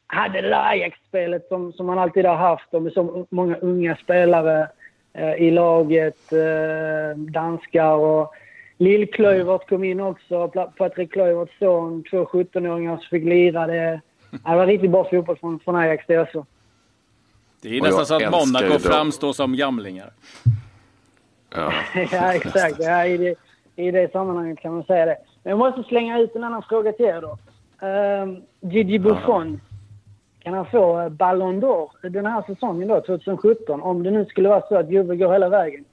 hade 0.07 0.41
det 0.41 0.49
där 0.49 0.71
Ajax-spelet 0.71 1.49
som, 1.49 1.73
som 1.73 1.87
man 1.87 1.99
alltid 1.99 2.27
har 2.27 2.37
haft 2.37 2.75
och 2.75 2.83
med 2.83 2.93
så 2.93 3.27
många 3.31 3.57
unga 3.57 3.97
spelare 3.97 4.69
uh, 5.19 5.35
i 5.35 5.51
laget. 5.51 6.33
Uh, 6.33 7.19
danskar 7.19 7.93
och 7.93 8.35
Lill-Klöivert 8.83 9.69
kom 9.69 9.85
in 9.85 10.01
också. 10.01 10.49
Patrik 10.77 11.13
Klöiverts 11.13 11.59
son. 11.59 12.05
Två 12.11 12.25
17-åringar 12.25 12.97
som 12.97 13.07
fick 13.11 13.25
lira. 13.25 13.67
Det, 13.67 14.01
det 14.31 14.57
var 14.57 14.67
riktigt 14.67 14.91
bra 14.91 15.11
fotboll 15.11 15.37
från, 15.37 15.61
från 15.61 15.77
Ajax 15.77 16.05
det 16.07 16.19
också. 16.19 16.47
Det 17.61 17.79
är 17.79 17.83
nästan 17.83 18.07
så 18.07 18.15
att 18.15 18.31
Monaco 18.31 18.79
framstår 18.79 19.33
som 19.33 19.57
gamlingar. 19.57 20.11
Ja, 21.51 21.73
ja 22.13 22.35
exakt. 22.35 22.77
Ja, 22.79 23.07
i, 23.07 23.17
det, 23.17 23.35
I 23.77 23.91
det 23.91 24.13
sammanhanget 24.13 24.59
kan 24.59 24.75
man 24.75 24.85
säga 24.85 25.07
det. 25.07 25.17
Men 25.43 25.51
jag 25.51 25.59
måste 25.59 25.83
slänga 25.83 26.19
ut 26.19 26.37
en 26.37 26.45
annan 26.45 26.63
fråga 26.63 26.93
till 26.93 27.07
er 27.07 27.21
då. 27.21 27.39
Um, 27.87 28.43
Gigi 28.73 28.99
Buffon. 28.99 29.61
Kan 30.39 30.55
han 30.55 30.67
få 30.67 31.11
Ballon 31.11 31.61
d'Or 31.61 32.09
den 32.09 32.27
här 32.27 32.43
säsongen 32.47 32.89
då, 32.89 33.01
2017? 33.01 33.83
Om 33.83 34.03
det 34.03 34.11
nu 34.11 34.25
skulle 34.25 34.49
vara 34.49 34.69
så 34.69 34.77
att 34.77 34.91
Juve 34.91 35.17
går 35.17 35.33
hela 35.33 35.49
vägen. 35.49 35.85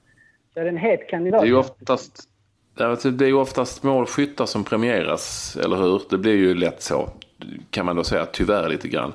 Så 0.54 0.60
är 0.60 0.64
det 0.64 0.70
en 0.70 0.76
het 0.76 1.08
kandidat. 1.08 1.40
Det 1.40 1.46
är 1.46 1.48
ju 1.48 1.56
oftast, 1.56 2.29
det 2.88 3.24
är 3.24 3.28
ju 3.28 3.34
oftast 3.34 3.82
målskyttar 3.82 4.46
som 4.46 4.64
premieras, 4.64 5.56
eller 5.64 5.76
hur? 5.76 6.02
Det 6.10 6.18
blir 6.18 6.36
ju 6.36 6.54
lätt 6.54 6.82
så. 6.82 7.08
Kan 7.70 7.86
man 7.86 7.96
då 7.96 8.04
säga 8.04 8.26
tyvärr 8.26 8.68
lite 8.68 8.88
grann. 8.88 9.12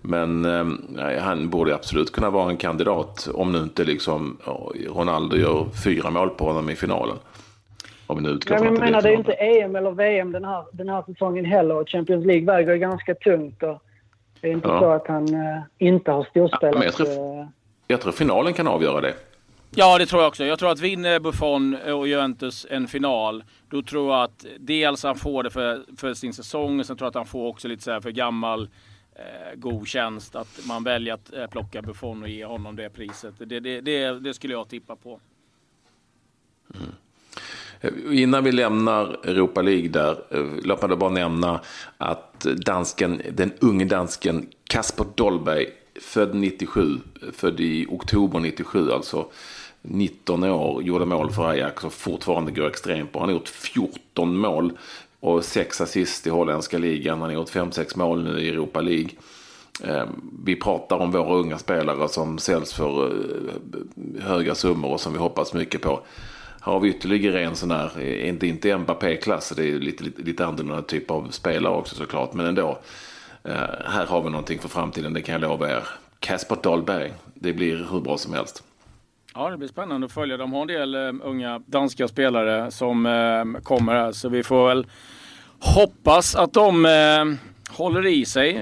Men 0.00 0.44
eh, 0.44 1.22
han 1.22 1.50
borde 1.50 1.74
absolut 1.74 2.12
kunna 2.12 2.30
vara 2.30 2.50
en 2.50 2.56
kandidat 2.56 3.28
om 3.34 3.52
nu 3.52 3.58
inte 3.58 3.84
liksom 3.84 4.38
Ronaldo 4.88 5.36
gör 5.36 5.66
fyra 5.84 6.10
mål 6.10 6.30
på 6.30 6.44
honom 6.44 6.70
i 6.70 6.76
finalen. 6.76 7.16
Om 8.06 8.16
vi 8.16 8.22
nu 8.22 8.28
utgår 8.28 8.56
från 8.56 8.68
att 8.68 8.74
det 8.74 8.80
menar, 8.80 9.02
det 9.02 9.08
är 9.08 9.16
inte 9.16 9.32
EM 9.32 9.76
eller 9.76 9.90
VM 9.90 10.32
den 10.32 10.44
här, 10.44 10.64
den 10.72 10.88
här 10.88 11.02
säsongen 11.06 11.44
heller. 11.44 11.84
Champions 11.84 12.26
League 12.26 12.46
väger 12.46 12.76
ganska 12.76 13.14
tungt. 13.14 13.62
Och 13.62 13.82
det 14.40 14.48
är 14.48 14.52
inte 14.52 14.68
ja. 14.68 14.80
så 14.80 14.90
att 14.90 15.08
han 15.08 15.34
eh, 15.34 15.62
inte 15.78 16.10
har 16.10 16.24
storspelat. 16.30 16.74
Ja, 16.74 16.84
jag, 16.84 16.94
tror, 16.94 17.40
eh, 17.40 17.46
jag 17.86 18.00
tror 18.00 18.12
finalen 18.12 18.52
kan 18.52 18.68
avgöra 18.68 19.00
det. 19.00 19.14
Ja, 19.74 19.98
det 19.98 20.06
tror 20.06 20.22
jag 20.22 20.28
också. 20.28 20.44
Jag 20.44 20.58
tror 20.58 20.70
att 20.70 20.80
vinner 20.80 21.20
Buffon 21.20 21.76
eh, 21.76 21.92
och 21.92 22.08
Juventus 22.08 22.66
en 22.70 22.88
final, 22.88 23.44
då 23.70 23.82
tror 23.82 24.12
jag 24.12 24.22
att 24.22 24.46
dels 24.58 25.02
han 25.02 25.16
får 25.16 25.42
det 25.42 25.50
för, 25.50 25.84
för 25.96 26.14
sin 26.14 26.34
säsong, 26.34 26.80
och 26.80 26.86
sen 26.86 26.96
tror 26.96 27.06
jag 27.06 27.10
att 27.10 27.14
han 27.14 27.26
får 27.26 27.48
också 27.48 27.68
lite 27.68 27.82
så 27.82 28.00
för 28.00 28.10
gammal 28.10 28.68
eh, 29.14 29.54
god 29.56 29.88
tjänst. 29.88 30.36
Att 30.36 30.60
man 30.66 30.84
väljer 30.84 31.14
att 31.14 31.32
eh, 31.32 31.46
plocka 31.46 31.82
Buffon 31.82 32.22
och 32.22 32.28
ge 32.28 32.44
honom 32.44 32.76
det 32.76 32.90
priset. 32.90 33.34
Det, 33.38 33.60
det, 33.60 33.80
det, 33.80 34.20
det 34.20 34.34
skulle 34.34 34.54
jag 34.54 34.68
tippa 34.68 34.96
på. 34.96 35.20
Mm. 36.74 36.92
Eh, 37.80 38.22
innan 38.22 38.44
vi 38.44 38.52
lämnar 38.52 39.04
Europa 39.24 39.62
League 39.62 39.88
där, 39.88 40.10
eh, 40.30 40.46
låt 40.64 40.88
mig 40.88 40.96
bara 40.96 41.10
nämna 41.10 41.60
att 41.98 42.40
dansken, 42.40 43.22
den 43.32 43.52
unge 43.60 43.84
dansken 43.84 44.48
Kasper 44.64 45.06
Dolberg, 45.14 45.66
född 46.00 46.34
97, 46.34 46.98
född 47.32 47.60
i 47.60 47.86
oktober 47.88 48.40
97 48.40 48.92
alltså, 48.92 49.30
19 49.82 50.44
år, 50.44 50.82
gjorde 50.82 51.06
mål 51.06 51.32
för 51.32 51.48
Ajax 51.48 51.84
och 51.84 51.92
fortfarande 51.92 52.52
går 52.52 52.66
extremt 52.66 53.12
bra. 53.12 53.20
Han 53.20 53.28
har 53.28 53.34
gjort 53.34 53.48
14 53.48 54.36
mål 54.36 54.72
och 55.20 55.44
6 55.44 55.80
assist 55.80 56.26
i 56.26 56.30
holländska 56.30 56.78
ligan. 56.78 57.20
Han 57.20 57.28
har 57.28 57.34
gjort 57.34 57.50
5-6 57.50 57.98
mål 57.98 58.24
nu 58.24 58.40
i 58.40 58.48
Europa 58.48 58.80
League. 58.80 59.10
Ehm, 59.84 60.08
vi 60.44 60.56
pratar 60.56 60.96
om 60.96 61.10
våra 61.10 61.34
unga 61.34 61.58
spelare 61.58 62.08
som 62.08 62.38
säljs 62.38 62.72
för 62.72 63.06
eh, 63.06 64.22
höga 64.22 64.54
summor 64.54 64.90
och 64.90 65.00
som 65.00 65.12
vi 65.12 65.18
hoppas 65.18 65.54
mycket 65.54 65.82
på. 65.82 66.00
Här 66.60 66.72
har 66.72 66.80
vi 66.80 66.88
ytterligare 66.88 67.44
en 67.44 67.56
sån 67.56 67.70
här, 67.70 67.90
eh, 67.98 68.28
inte, 68.28 68.46
inte 68.46 68.78
Mbappé-klass, 68.78 69.52
det 69.56 69.68
är 69.68 69.78
lite, 69.78 70.04
lite, 70.04 70.22
lite 70.22 70.46
annorlunda 70.46 70.82
typ 70.82 71.10
av 71.10 71.28
spelare 71.30 71.74
också 71.74 71.94
såklart, 71.94 72.34
men 72.34 72.46
ändå. 72.46 72.78
Ehm, 73.44 73.54
här 73.84 74.06
har 74.06 74.22
vi 74.22 74.30
någonting 74.30 74.58
för 74.58 74.68
framtiden, 74.68 75.12
det 75.12 75.22
kan 75.22 75.32
jag 75.32 75.42
lova 75.42 75.70
er. 75.70 75.84
Kasper 76.18 76.56
Dahlberg, 76.62 77.12
det 77.34 77.52
blir 77.52 77.86
hur 77.90 78.00
bra 78.00 78.18
som 78.18 78.32
helst. 78.32 78.64
Ja, 79.34 79.50
det 79.50 79.56
blir 79.56 79.68
spännande 79.68 80.04
att 80.04 80.12
följa. 80.12 80.36
De 80.36 80.52
har 80.52 80.60
en 80.60 80.66
del 80.66 80.94
uh, 80.94 81.14
unga 81.22 81.62
danska 81.66 82.08
spelare 82.08 82.70
som 82.70 83.06
uh, 83.06 83.60
kommer 83.62 83.94
här, 83.94 84.12
så 84.12 84.28
vi 84.28 84.42
får 84.42 84.68
väl 84.68 84.86
hoppas 85.58 86.34
att 86.34 86.52
de 86.52 86.84
uh, 86.84 87.34
håller 87.76 88.06
i 88.06 88.24
sig 88.24 88.56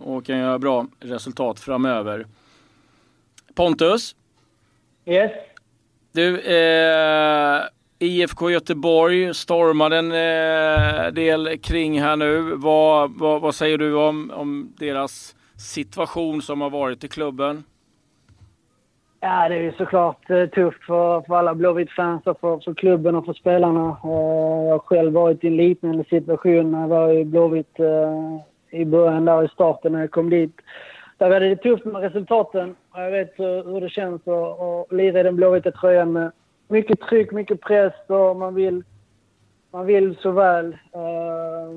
och 0.00 0.24
kan 0.24 0.38
göra 0.38 0.58
bra 0.58 0.86
resultat 1.00 1.60
framöver. 1.60 2.26
Pontus? 3.54 4.16
Yes? 5.06 5.32
Du, 6.12 6.42
IFK 7.98 8.50
Göteborg 8.50 9.34
stormade 9.34 9.96
en 9.96 10.08
del 11.14 11.58
kring 11.58 12.00
här 12.00 12.16
nu. 12.16 12.40
Vad, 12.40 13.18
vad, 13.18 13.40
vad 13.40 13.54
säger 13.54 13.78
du 13.78 13.94
om, 13.94 14.30
om 14.30 14.72
deras 14.78 15.34
situation 15.58 16.42
som 16.42 16.60
har 16.60 16.70
varit 16.70 17.04
i 17.04 17.08
klubben? 17.08 17.64
Ja, 19.22 19.48
det 19.48 19.54
är 19.54 19.62
ju 19.62 19.72
såklart 19.72 20.30
eh, 20.30 20.46
tufft 20.46 20.84
för, 20.84 21.20
för 21.20 21.34
alla 21.34 21.54
Blåvitt-fans 21.54 22.26
och 22.26 22.40
för, 22.40 22.58
för 22.58 22.74
klubben 22.74 23.14
och 23.14 23.24
för 23.24 23.32
spelarna. 23.32 23.80
Eh, 23.80 24.10
jag 24.66 24.72
har 24.72 24.78
själv 24.78 25.12
varit 25.12 25.44
i 25.44 25.46
en 25.46 25.56
liknande 25.56 26.04
situation 26.04 26.70
när 26.70 26.80
jag 26.80 26.88
var 26.88 27.12
i 27.12 27.24
Blåvitt 27.24 27.80
eh, 27.80 28.80
i 28.80 28.84
början 28.84 29.24
där 29.24 29.44
i 29.44 29.48
starten 29.48 29.92
när 29.92 30.00
jag 30.00 30.10
kom 30.10 30.30
dit. 30.30 30.60
Där 31.18 31.30
var 31.30 31.40
det 31.40 31.56
tufft 31.56 31.84
med 31.84 32.02
resultaten. 32.02 32.76
Jag 32.94 33.10
vet 33.10 33.38
hur 33.38 33.80
det 33.80 33.88
känns 33.88 34.28
att, 34.28 34.60
att 34.60 34.92
lira 34.92 35.20
i 35.20 35.22
den 35.22 35.36
blåvita 35.36 35.70
tröjan 35.70 36.12
med 36.12 36.32
mycket 36.68 37.00
tryck, 37.00 37.32
mycket 37.32 37.60
press 37.60 37.94
och 38.06 38.36
man 38.36 38.54
vill, 38.54 38.82
man 39.70 39.86
vill 39.86 40.16
så 40.16 40.30
väl. 40.30 40.76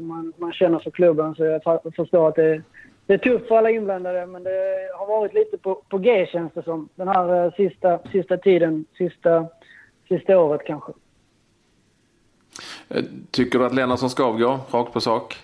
Man, 0.01 0.33
man 0.37 0.53
känner 0.53 0.79
för 0.79 0.91
klubben 0.91 1.35
så 1.35 1.43
jag 1.43 1.93
förstår 1.95 2.27
att 2.27 2.35
det 2.35 2.61
det 3.05 3.13
är 3.13 3.17
tufft 3.17 3.47
för 3.47 3.57
alla 3.57 3.69
inblandade, 3.69 4.25
men 4.25 4.43
det 4.43 4.89
har 4.97 5.07
varit 5.07 5.33
lite 5.33 5.57
på, 5.57 5.81
på 5.89 5.97
G 5.97 6.27
känns 6.31 6.53
det 6.53 6.63
som. 6.63 6.89
Den 6.95 7.07
här 7.07 7.45
uh, 7.45 7.53
sista, 7.53 7.99
sista 8.11 8.37
tiden, 8.37 8.85
sista, 8.97 9.47
sista 10.07 10.39
året 10.39 10.61
kanske. 10.65 10.91
Eh, 12.89 13.03
tycker 13.31 13.59
du 13.59 13.65
att 13.65 13.75
Lennartsson 13.75 14.09
ska 14.09 14.23
avgå, 14.23 14.59
rakt 14.71 14.93
på 14.93 15.01
sak? 15.01 15.35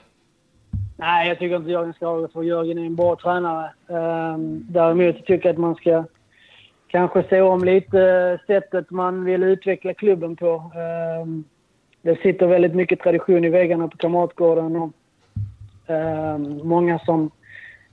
Nej, 0.97 1.27
jag 1.27 1.39
tycker 1.39 1.55
inte 1.55 1.71
Jörgen 1.71 1.93
ska 1.93 2.07
avgå, 2.07 2.27
för 2.27 2.43
Jörgen 2.43 2.77
är 2.77 2.85
en 2.85 2.95
bra 2.95 3.15
tränare. 3.15 3.71
Um, 3.87 4.65
däremot 4.69 5.25
tycker 5.25 5.49
jag 5.49 5.53
att 5.53 5.57
man 5.57 5.75
ska 5.75 6.03
kanske 6.87 7.23
se 7.29 7.41
om 7.41 7.63
lite 7.63 8.39
sättet 8.47 8.91
man 8.91 9.25
vill 9.25 9.43
utveckla 9.43 9.93
klubben 9.93 10.35
på. 10.35 10.71
Um, 11.21 11.43
det 12.01 12.21
sitter 12.21 12.47
väldigt 12.47 12.75
mycket 12.75 12.99
tradition 12.99 13.45
i 13.45 13.49
väggarna 13.49 13.87
på 13.87 13.97
Kamratgården. 13.97 14.75
Och, 14.75 14.91
um, 15.87 16.67
många 16.67 16.99
som 16.99 17.31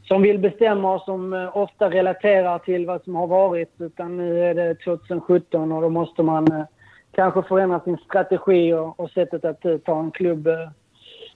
som 0.08 0.22
vill 0.22 0.38
bestämma 0.38 0.94
och 0.94 1.02
som 1.02 1.32
eh, 1.32 1.56
ofta 1.56 1.90
relaterar 1.90 2.58
till 2.58 2.86
vad 2.86 3.04
som 3.04 3.14
har 3.14 3.26
varit. 3.26 3.72
Utan 3.78 4.16
nu 4.16 4.44
är 4.44 4.54
det 4.54 4.74
2017 4.74 5.72
och 5.72 5.82
då 5.82 5.88
måste 5.88 6.22
man 6.22 6.52
eh, 6.52 6.64
kanske 7.12 7.42
förändra 7.42 7.80
sin 7.80 7.96
strategi 7.96 8.72
och, 8.72 9.00
och 9.00 9.10
sättet 9.10 9.44
att 9.44 9.64
eh, 9.64 9.76
ta 9.76 10.00
en 10.00 10.10
klubb 10.10 10.48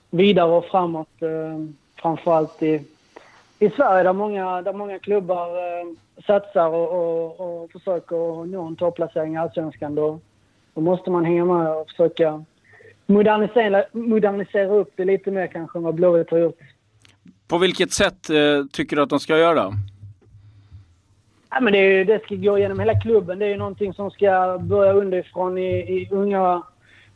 vidare 0.09 0.51
och 0.51 0.65
framåt. 0.65 1.07
Framförallt 2.01 2.63
i, 2.63 2.81
i 3.59 3.69
Sverige 3.69 4.03
där 4.03 4.13
många, 4.13 4.61
där 4.61 4.73
många 4.73 4.99
klubbar 4.99 5.47
satsar 6.27 6.67
och, 6.67 6.91
och, 6.91 7.63
och 7.63 7.71
försöker 7.71 8.45
nå 8.45 8.67
en 8.67 8.75
topplacering 8.75 9.33
i 9.33 9.37
Allsvenskan. 9.37 9.95
Då, 9.95 10.19
då 10.73 10.81
måste 10.81 11.11
man 11.11 11.25
hänga 11.25 11.45
med 11.45 11.75
och 11.75 11.89
försöka 11.89 12.43
modernisera, 13.05 13.83
modernisera 13.91 14.73
upp 14.73 14.91
det 14.95 15.05
lite 15.05 15.31
mer 15.31 15.47
kanske 15.47 15.79
än 15.79 15.83
vad 15.83 15.95
Blåvitt 15.95 16.31
har 16.31 16.37
gjort. 16.37 16.59
På 17.51 17.57
vilket 17.57 17.91
sätt 17.91 18.29
eh, 18.29 18.65
tycker 18.71 18.95
du 18.95 19.01
att 19.01 19.09
de 19.09 19.19
ska 19.19 19.37
göra? 19.37 19.71
Ja, 21.49 21.59
men 21.61 21.73
det, 21.73 21.79
är, 21.79 22.05
det 22.05 22.23
ska 22.23 22.35
gå 22.35 22.57
genom 22.57 22.79
hela 22.79 23.01
klubben. 23.01 23.39
Det 23.39 23.45
är 23.45 23.57
någonting 23.57 23.93
som 23.93 24.11
ska 24.11 24.57
börja 24.61 24.93
underifrån 24.93 25.57
i, 25.57 25.71
i 25.71 26.07
unga, 26.11 26.63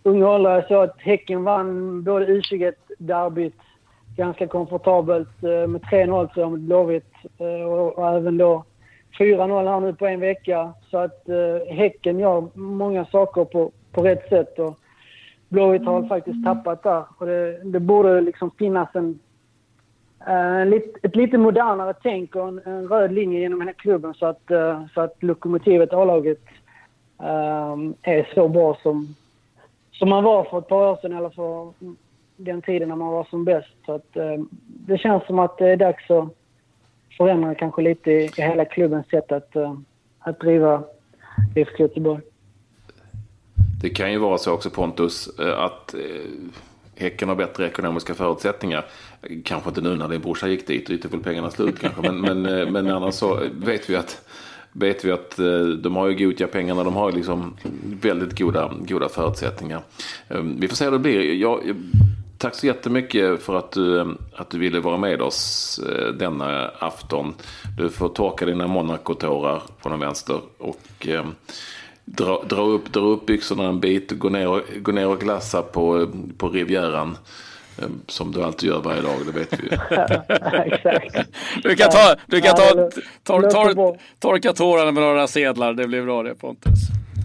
unga 0.04 0.30
åldrar. 0.30 0.56
Jag 0.56 0.68
såg 0.68 0.84
att 0.84 1.02
Häcken 1.02 1.44
vann 1.44 2.04
både 2.04 2.26
U21-derbyt 2.26 3.54
ganska 4.18 4.48
komfortabelt 4.48 5.44
eh, 5.44 5.68
med 5.68 5.82
3-0 5.82 6.34
tror 6.34 6.44
jag 6.44 6.52
mot 6.52 6.60
Blåvitt 6.60 7.14
eh, 7.38 7.68
och, 7.68 7.98
och 7.98 8.16
även 8.16 8.38
då 8.38 8.64
4-0 9.20 9.68
här 9.68 9.80
nu 9.80 9.94
på 9.94 10.08
en 10.08 10.20
vecka. 10.20 10.74
Så 10.92 10.98
att 10.98 11.30
eh, 11.30 11.76
Häcken 11.76 12.20
gör 12.20 12.48
många 12.54 13.06
saker 13.06 13.46
på, 13.46 13.72
på 13.92 14.04
rätt 14.04 14.30
sätt. 14.30 14.60
Och 14.60 14.80
Blåvitt 15.50 15.86
har 15.86 16.08
faktiskt 16.08 16.46
tappat 16.46 16.84
där. 16.84 17.04
Och 17.18 17.26
det, 17.26 17.62
det 17.64 17.80
borde 17.80 18.22
liksom 18.22 18.52
finnas 18.52 18.90
en, 18.94 19.20
Eh, 20.28 20.62
ett 21.02 21.16
lite 21.16 21.38
modernare 21.38 21.94
tänk 22.04 22.36
och 22.36 22.48
en, 22.48 22.62
en, 22.66 22.88
röd 22.88 23.14
linje 23.14 23.40
genom 23.40 23.62
hela 23.62 23.74
klubben 23.74 24.14
så 24.14 24.26
att, 24.26 24.52
eh, 24.52 24.86
så 24.94 25.02
att 25.02 25.24
lokomotivet, 25.24 25.94
A-laget, 25.94 26.42
ehm, 27.24 27.94
är 28.02 28.32
så 28.36 28.48
bra 28.48 28.78
som, 28.84 29.16
som 29.92 30.10
man 30.10 30.24
var 30.24 30.44
för 30.44 30.60
ett 30.60 30.68
par 30.68 30.92
år 30.92 30.98
sedan 31.02 31.18
eller 31.18 31.30
för 31.30 31.74
den 32.38 32.62
tiden 32.62 32.90
när 32.90 32.96
man 32.96 33.12
var 33.12 33.24
som 33.24 33.46
bäst. 33.46 33.76
Så 33.86 33.94
att, 33.94 34.18
eh, 34.18 34.44
det 34.66 34.98
känns 34.98 35.26
som 35.26 35.40
att 35.40 35.58
det 35.58 35.70
är 35.70 35.78
dags 35.78 36.12
att 36.12 36.30
förändra 37.18 37.56
kanske 37.56 37.82
lite 37.82 38.12
i, 38.12 38.24
i 38.38 38.42
hela 38.42 38.66
klubbens 38.66 39.08
sätt 39.08 39.32
att, 39.32 39.56
att 40.20 40.40
driva 40.40 40.84
IFK 41.56 41.84
Göteborg. 41.84 42.22
Det 43.82 43.90
kan 43.90 44.12
ju 44.12 44.18
vara 44.18 44.38
så 44.38 44.54
också 44.54 44.70
Pontus 44.70 45.40
att 45.40 45.96
Häcken 46.96 47.30
har 47.30 47.36
bättre 47.36 47.68
ekonomiska 47.68 48.16
förutsättningar. 48.16 48.86
Kanske 49.44 49.70
inte 49.70 49.82
nu 49.82 49.96
när 49.96 50.08
din 50.08 50.22
brorsa 50.22 50.48
gick 50.48 50.68
dit, 50.68 50.88
dit 50.88 51.06
är 51.06 51.10
väl 51.10 51.20
pengarna 51.20 51.52
slut 51.52 51.80
kanske. 51.80 52.02
Men, 52.02 52.22
men, 52.22 52.46
eh, 52.46 52.70
men 52.70 52.88
annars 52.88 53.16
så 53.16 53.40
vet 53.54 53.90
vi 53.90 53.96
att 53.96 54.22
vet 54.72 55.06
vi 55.06 55.12
att 55.12 55.40
eh, 55.40 55.60
de 55.62 55.96
har 55.96 56.08
ju 56.08 56.16
goda 56.16 56.48
pengarna. 56.48 56.84
De 56.84 56.96
har 56.96 57.10
ju 57.10 57.16
liksom 57.16 57.58
väldigt 58.02 58.40
goda, 58.40 58.74
goda 58.80 59.10
förutsättningar. 59.10 59.82
Ehm, 60.28 60.60
vi 60.60 60.68
får 60.68 60.76
se 60.76 60.86
hur 60.86 60.92
det 60.92 61.00
blir. 61.00 61.34
Jag, 61.34 61.76
Tack 62.38 62.56
så 62.56 62.66
jättemycket 62.66 63.44
för 63.44 63.56
att 63.56 63.72
du, 63.72 64.00
eh, 64.00 64.08
att 64.36 64.50
du 64.50 64.60
ville 64.60 64.80
vara 64.80 64.98
med 64.98 65.22
oss 65.22 65.80
denna 66.20 66.68
afton. 66.80 67.34
Du 67.78 67.90
får 67.90 68.10
torka 68.10 68.46
dina 68.46 68.68
Monaco-tårar 68.68 69.62
på 69.82 69.90
den 69.90 70.00
vänster 70.00 70.40
och 70.58 71.08
ehm, 71.08 71.36
dra, 72.06 72.44
dra, 72.50 72.62
upp, 72.62 72.94
dra 72.94 73.02
upp 73.02 73.26
byxorna 73.26 73.64
en 73.64 73.80
bit 73.80 74.12
och 74.12 74.18
gå 74.18 74.30
ner 74.30 74.48
och, 74.48 74.62
gå 74.76 74.92
ner 74.92 75.08
och 75.08 75.20
glassa 75.20 75.62
på, 75.62 76.08
på 76.38 76.50
Rivieran. 76.50 77.18
Eh, 77.82 77.88
som 78.08 78.32
du 78.32 78.44
alltid 78.44 78.70
gör 78.70 78.82
varje 78.82 79.02
dag, 79.02 79.16
det 79.26 79.32
vet 79.40 79.60
vi 79.60 79.64
ju. 79.64 79.70
du 81.70 81.76
kan 81.76 81.90
ta, 81.90 82.16
du 82.26 82.42
kan 82.42 82.56
ta, 82.56 82.90
tor, 83.24 83.42
tor, 83.42 83.98
torka 84.20 84.54
tårarna 84.54 84.92
med 84.92 85.04
några 85.04 85.28
sedlar, 85.28 85.74
det 85.74 85.88
blir 85.88 86.04
bra 86.04 86.24
det 86.24 86.36
Pontus. 86.36 86.80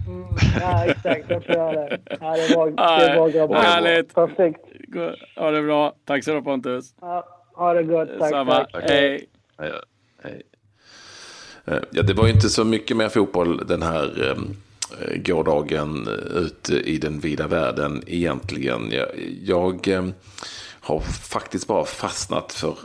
Mm, 0.07 0.25
ja, 0.61 0.85
exakt. 0.85 1.25
Jag 1.29 1.45
får 1.45 1.55
göra 1.55 1.71
det. 1.71 1.99
Ja, 2.05 2.37
det 2.37 2.55
var, 2.55 2.67
det 2.99 3.19
var 3.19 3.29
grabbar. 3.29 3.55
Härligt. 3.55 4.15
Perfekt. 4.15 4.59
Ha 5.35 5.51
det 5.51 5.61
bra. 5.61 5.93
Tack 6.05 6.23
så 6.23 6.33
du 6.33 6.41
Pontus. 6.41 6.93
Ja, 7.01 7.25
ha 7.53 7.73
det 7.73 7.83
gott. 7.83 8.09
Tack. 8.19 8.29
Samma. 8.29 8.55
Tack. 8.63 8.83
Hej. 8.83 9.25
Hej. 9.57 9.71
Hej. 10.23 10.41
Eh, 11.65 11.79
ja, 11.91 12.01
det 12.01 12.13
var 12.13 12.25
ju 12.25 12.33
inte 12.33 12.49
så 12.49 12.63
mycket 12.63 12.97
mer 12.97 13.09
fotboll 13.09 13.67
den 13.67 13.81
här 13.81 14.29
eh, 14.29 14.35
gårdagen 15.15 16.07
ute 16.35 16.73
i 16.73 16.97
den 16.97 17.19
vida 17.19 17.47
världen 17.47 18.03
egentligen. 18.07 18.91
Jag, 18.91 19.07
jag 19.43 19.87
eh, 19.87 20.07
har 20.81 20.99
faktiskt 21.29 21.67
bara 21.67 21.85
fastnat 21.85 22.53
för 22.53 22.75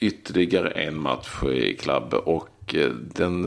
ytterligare 0.00 0.70
en 0.70 0.98
match 0.98 1.42
i 1.42 1.76
klubb 1.76 2.14
och 2.14 2.74
eh, 2.74 2.90
den... 2.90 3.44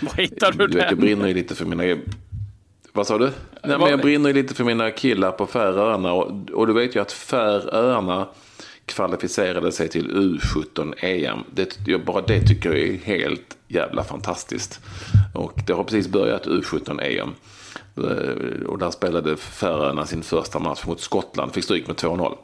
Vad 0.00 0.16
hittar 0.16 0.52
du, 0.52 0.66
du 0.66 0.78
den? 0.78 0.86
jag 0.88 0.98
brinner 0.98 1.28
ju 1.28 1.34
lite 1.34 1.54
för 1.54 1.64
mina 1.64 1.96
vad 2.92 3.06
sa 3.06 3.18
du? 3.18 3.30
Nej, 3.64 3.78
men 3.78 3.90
jag 3.90 4.00
brinner 4.00 4.32
lite 4.32 4.54
för 4.54 4.64
mina 4.64 4.90
killar 4.90 5.30
på 5.30 5.46
Färöarna. 5.46 6.12
Och, 6.12 6.50
och 6.52 6.66
du 6.66 6.72
vet 6.72 6.96
ju 6.96 7.00
att 7.00 7.12
Färöarna 7.12 8.28
kvalificerade 8.88 9.72
sig 9.72 9.88
till 9.88 10.10
U17 10.10 10.94
EM. 10.98 11.38
Det, 11.54 12.06
bara 12.06 12.22
det 12.22 12.40
tycker 12.40 12.68
jag 12.68 12.78
är 12.78 12.96
helt 12.96 13.56
jävla 13.68 14.04
fantastiskt. 14.04 14.80
Och 15.34 15.60
det 15.66 15.72
har 15.72 15.84
precis 15.84 16.08
börjat 16.08 16.46
U17 16.46 17.02
EM. 17.02 17.34
Eh, 17.96 18.66
och 18.66 18.78
där 18.78 18.90
spelade 18.90 19.36
Färöarna 19.36 20.06
sin 20.06 20.22
första 20.22 20.58
match 20.58 20.86
mot 20.86 21.00
Skottland. 21.00 21.54
Fick 21.54 21.64
stryk 21.64 21.86
med 21.86 21.96
2-0 21.96 22.36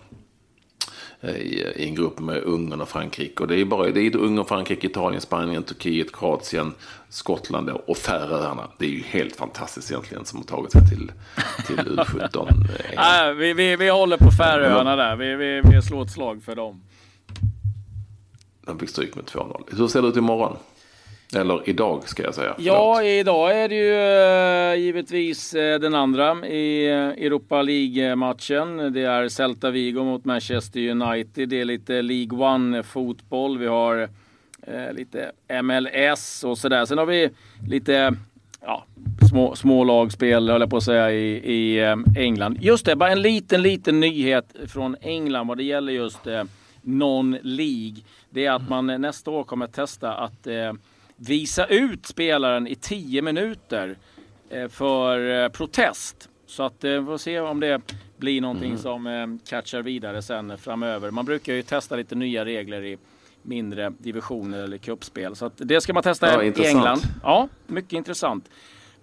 i, 1.28 1.72
i 1.76 1.88
en 1.88 1.94
grupp 1.94 2.20
med 2.20 2.42
Ungern 2.42 2.80
och 2.80 2.88
Frankrike. 2.88 3.42
Och 3.42 3.48
det 3.48 3.60
är 3.60 3.64
bara 3.64 3.90
det 3.90 4.00
är 4.00 4.16
Ungern, 4.16 4.44
Frankrike, 4.44 4.86
Italien, 4.86 5.20
Spanien, 5.20 5.62
Turkiet, 5.62 6.12
Kroatien, 6.12 6.72
Skottland 7.08 7.70
och 7.70 7.96
Färöarna. 7.96 8.70
Det 8.78 8.84
är 8.84 8.90
ju 8.90 9.02
helt 9.02 9.36
fantastiskt 9.36 9.90
egentligen 9.90 10.24
som 10.24 10.38
har 10.38 10.46
tagit 10.46 10.72
sig 10.72 10.88
till, 10.88 11.12
till 11.66 11.78
U17. 11.78 12.48
ah, 12.96 13.32
vi, 13.38 13.52
vi, 13.52 13.76
vi 13.76 13.88
håller 13.88 14.16
på 14.16 14.30
Färöarna 14.30 14.96
där. 14.96 15.16
Vi, 15.16 15.34
vi, 15.34 15.60
vi 15.64 15.82
slår 15.82 16.02
ett 16.02 16.12
slag 16.12 16.42
för 16.42 16.56
dem. 16.56 16.82
De 18.66 18.78
fick 18.78 18.88
stryk 18.88 19.14
med 19.14 19.24
2-0. 19.24 19.76
Hur 19.76 19.88
ser 19.88 20.02
det 20.02 20.08
ut 20.08 20.16
imorgon? 20.16 20.56
Eller 21.34 21.68
idag 21.68 22.08
ska 22.08 22.22
jag 22.22 22.34
säga. 22.34 22.54
Ja, 22.58 23.02
idag 23.02 23.60
är 23.60 23.68
det 23.68 23.74
ju 23.74 24.74
uh, 24.74 24.84
givetvis 24.84 25.54
uh, 25.54 25.60
den 25.60 25.94
andra 25.94 26.46
i 26.46 26.92
uh, 26.92 26.96
Europa 26.96 27.62
League-matchen. 27.62 28.92
Det 28.92 29.02
är 29.02 29.28
Celta 29.28 29.70
Vigo 29.70 30.04
mot 30.04 30.24
Manchester 30.24 30.88
United. 30.88 31.48
Det 31.48 31.60
är 31.60 31.64
lite 31.64 32.02
League 32.02 32.38
One-fotboll. 32.38 33.58
Vi 33.58 33.66
har 33.66 34.08
lite 34.92 35.32
MLS 35.62 36.44
och 36.44 36.58
sådär. 36.58 36.84
Sen 36.84 36.98
har 36.98 37.06
vi 37.06 37.30
lite 37.68 38.14
ja, 38.60 38.84
små, 39.30 39.54
små 39.54 39.84
lagspel, 39.84 40.50
höll 40.50 40.60
jag 40.60 40.70
på 40.70 40.76
att 40.76 40.82
säga, 40.82 41.12
i, 41.12 41.52
i 41.54 41.94
England. 42.16 42.58
Just 42.60 42.86
det, 42.86 42.96
bara 42.96 43.10
en 43.10 43.22
liten, 43.22 43.62
liten 43.62 44.00
nyhet 44.00 44.56
från 44.66 44.96
England 45.00 45.48
vad 45.48 45.56
det 45.56 45.64
gäller 45.64 45.92
just 45.92 46.26
non-League. 46.82 48.04
Det 48.30 48.46
är 48.46 48.52
att 48.52 48.68
man 48.68 48.86
nästa 48.86 49.30
år 49.30 49.44
kommer 49.44 49.66
testa 49.66 50.14
att 50.14 50.46
visa 51.16 51.66
ut 51.66 52.06
spelaren 52.06 52.66
i 52.66 52.74
10 52.74 53.22
minuter 53.22 53.96
eh, 54.50 54.68
för 54.68 55.42
eh, 55.44 55.48
protest. 55.48 56.28
Så 56.46 56.62
att 56.62 56.84
eh, 56.84 56.90
vi 56.90 57.04
får 57.06 57.18
se 57.18 57.40
om 57.40 57.60
det 57.60 57.80
blir 58.16 58.40
någonting 58.40 58.70
mm. 58.70 58.78
som 58.78 59.38
catchar 59.48 59.82
vidare 59.82 60.22
sen 60.22 60.58
framöver. 60.58 61.10
Man 61.10 61.24
brukar 61.24 61.52
ju 61.52 61.62
testa 61.62 61.96
lite 61.96 62.14
nya 62.14 62.44
regler 62.44 62.84
i 62.84 62.98
mindre 63.42 63.92
divisioner 63.98 64.58
eller 64.58 64.78
cupspel. 64.78 65.36
Så 65.36 65.46
att 65.46 65.52
det 65.56 65.80
ska 65.80 65.92
man 65.92 66.02
testa 66.02 66.32
ja, 66.32 66.42
i 66.42 66.66
England. 66.66 67.00
Ja, 67.22 67.48
mycket 67.66 67.92
intressant. 67.92 68.50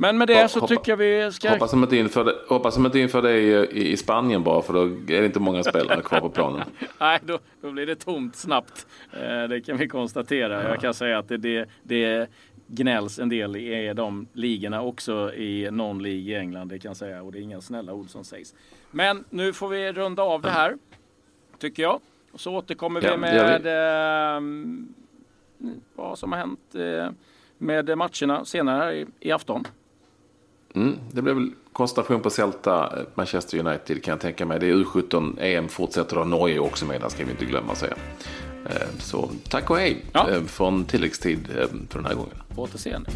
Men 0.02 0.18
med 0.18 0.28
det 0.28 0.48
så 0.48 0.60
hoppa, 0.60 0.76
tycker 0.76 0.92
jag 0.92 0.98
vi 0.98 1.32
ska... 1.32 1.50
Hoppas 1.50 1.72
de 1.72 1.84
inte 1.84 1.98
inför 1.98 2.24
det, 2.24 2.36
hoppas 2.48 2.76
de 2.76 2.86
inte 2.86 3.00
inför 3.00 3.22
det 3.22 3.40
i, 3.40 3.92
i 3.92 3.98
Spanien 3.98 4.44
bara 4.44 4.62
för 4.62 4.74
då 4.74 4.82
är 4.84 5.20
det 5.22 5.26
inte 5.26 5.40
många 5.40 5.64
spelare 5.64 6.02
kvar 6.02 6.20
på 6.20 6.30
planen. 6.30 6.62
Nej, 7.00 7.20
då, 7.22 7.40
då 7.62 7.72
blir 7.72 7.86
det 7.86 7.96
tomt 7.96 8.36
snabbt. 8.36 8.88
Eh, 9.14 9.44
det 9.50 9.62
kan 9.66 9.78
vi 9.78 9.88
konstatera. 9.88 10.64
Ja. 10.64 10.70
Jag 10.70 10.80
kan 10.80 10.94
säga 10.94 11.20
att 11.20 11.28
det, 11.28 11.38
det, 11.38 11.70
det 11.84 12.30
gnälls 12.68 13.20
en 13.20 13.30
del 13.30 13.56
i 13.56 13.94
de 13.94 14.28
ligorna 14.34 14.82
också 14.82 15.34
i 15.34 15.72
någon 15.72 16.04
lig 16.04 16.30
i 16.30 16.36
England. 16.36 16.68
Det 16.68 16.80
kan 16.80 16.90
jag 16.90 16.98
säga 16.98 17.24
och 17.24 17.32
det 17.32 17.40
är 17.40 17.42
inga 17.42 17.62
snälla 17.62 17.94
ord 17.94 18.10
som 18.10 18.24
sägs. 18.24 18.56
Men 18.92 19.24
nu 19.30 19.54
får 19.54 19.70
vi 19.70 19.92
runda 19.92 20.24
av 20.24 20.42
det 20.42 20.50
här 20.50 20.78
tycker 21.60 21.84
jag. 21.84 22.00
Och 22.32 22.40
så 22.40 22.56
återkommer 22.56 23.02
ja, 23.04 23.12
vi 23.12 23.18
med 23.18 23.66
eh, 23.66 24.42
vad 25.96 26.20
som 26.20 26.32
har 26.32 26.40
hänt 26.40 26.76
eh, 26.76 27.10
med 27.58 27.98
matcherna 27.98 28.46
senare 28.46 29.06
i 29.20 29.32
afton. 29.32 29.66
Mm, 30.76 30.98
det 31.12 31.22
blir 31.22 31.34
väl 31.34 31.50
koncentration 31.74 32.22
på 32.22 32.30
Celta, 32.30 32.98
eh, 32.98 33.04
Manchester 33.16 33.68
United 33.68 34.04
kan 34.04 34.12
jag 34.12 34.22
tänka 34.22 34.46
mig. 34.46 34.60
Det 34.60 34.70
är 34.70 34.74
U17, 34.74 35.42
EM 35.42 35.68
fortsätter 35.68 36.16
då, 36.16 36.24
Norge 36.24 36.60
också 36.60 36.86
med, 36.86 37.02
där 37.02 37.10
ska 37.10 37.26
vi 37.26 37.32
inte 37.32 37.46
glömma 37.46 37.76
säga. 37.76 37.96
Eh, 38.66 38.88
så 39.00 39.30
tack 39.50 39.70
och 39.70 39.78
hej 39.78 40.06
ja. 40.14 40.30
Eh, 40.30 40.44
från 40.44 40.86
tilläggstid 40.86 41.48
för 41.90 41.98
den 42.00 42.06
här 42.06 42.16
gången. 42.16 42.36
På 42.56 42.62
återseende. 42.62 43.12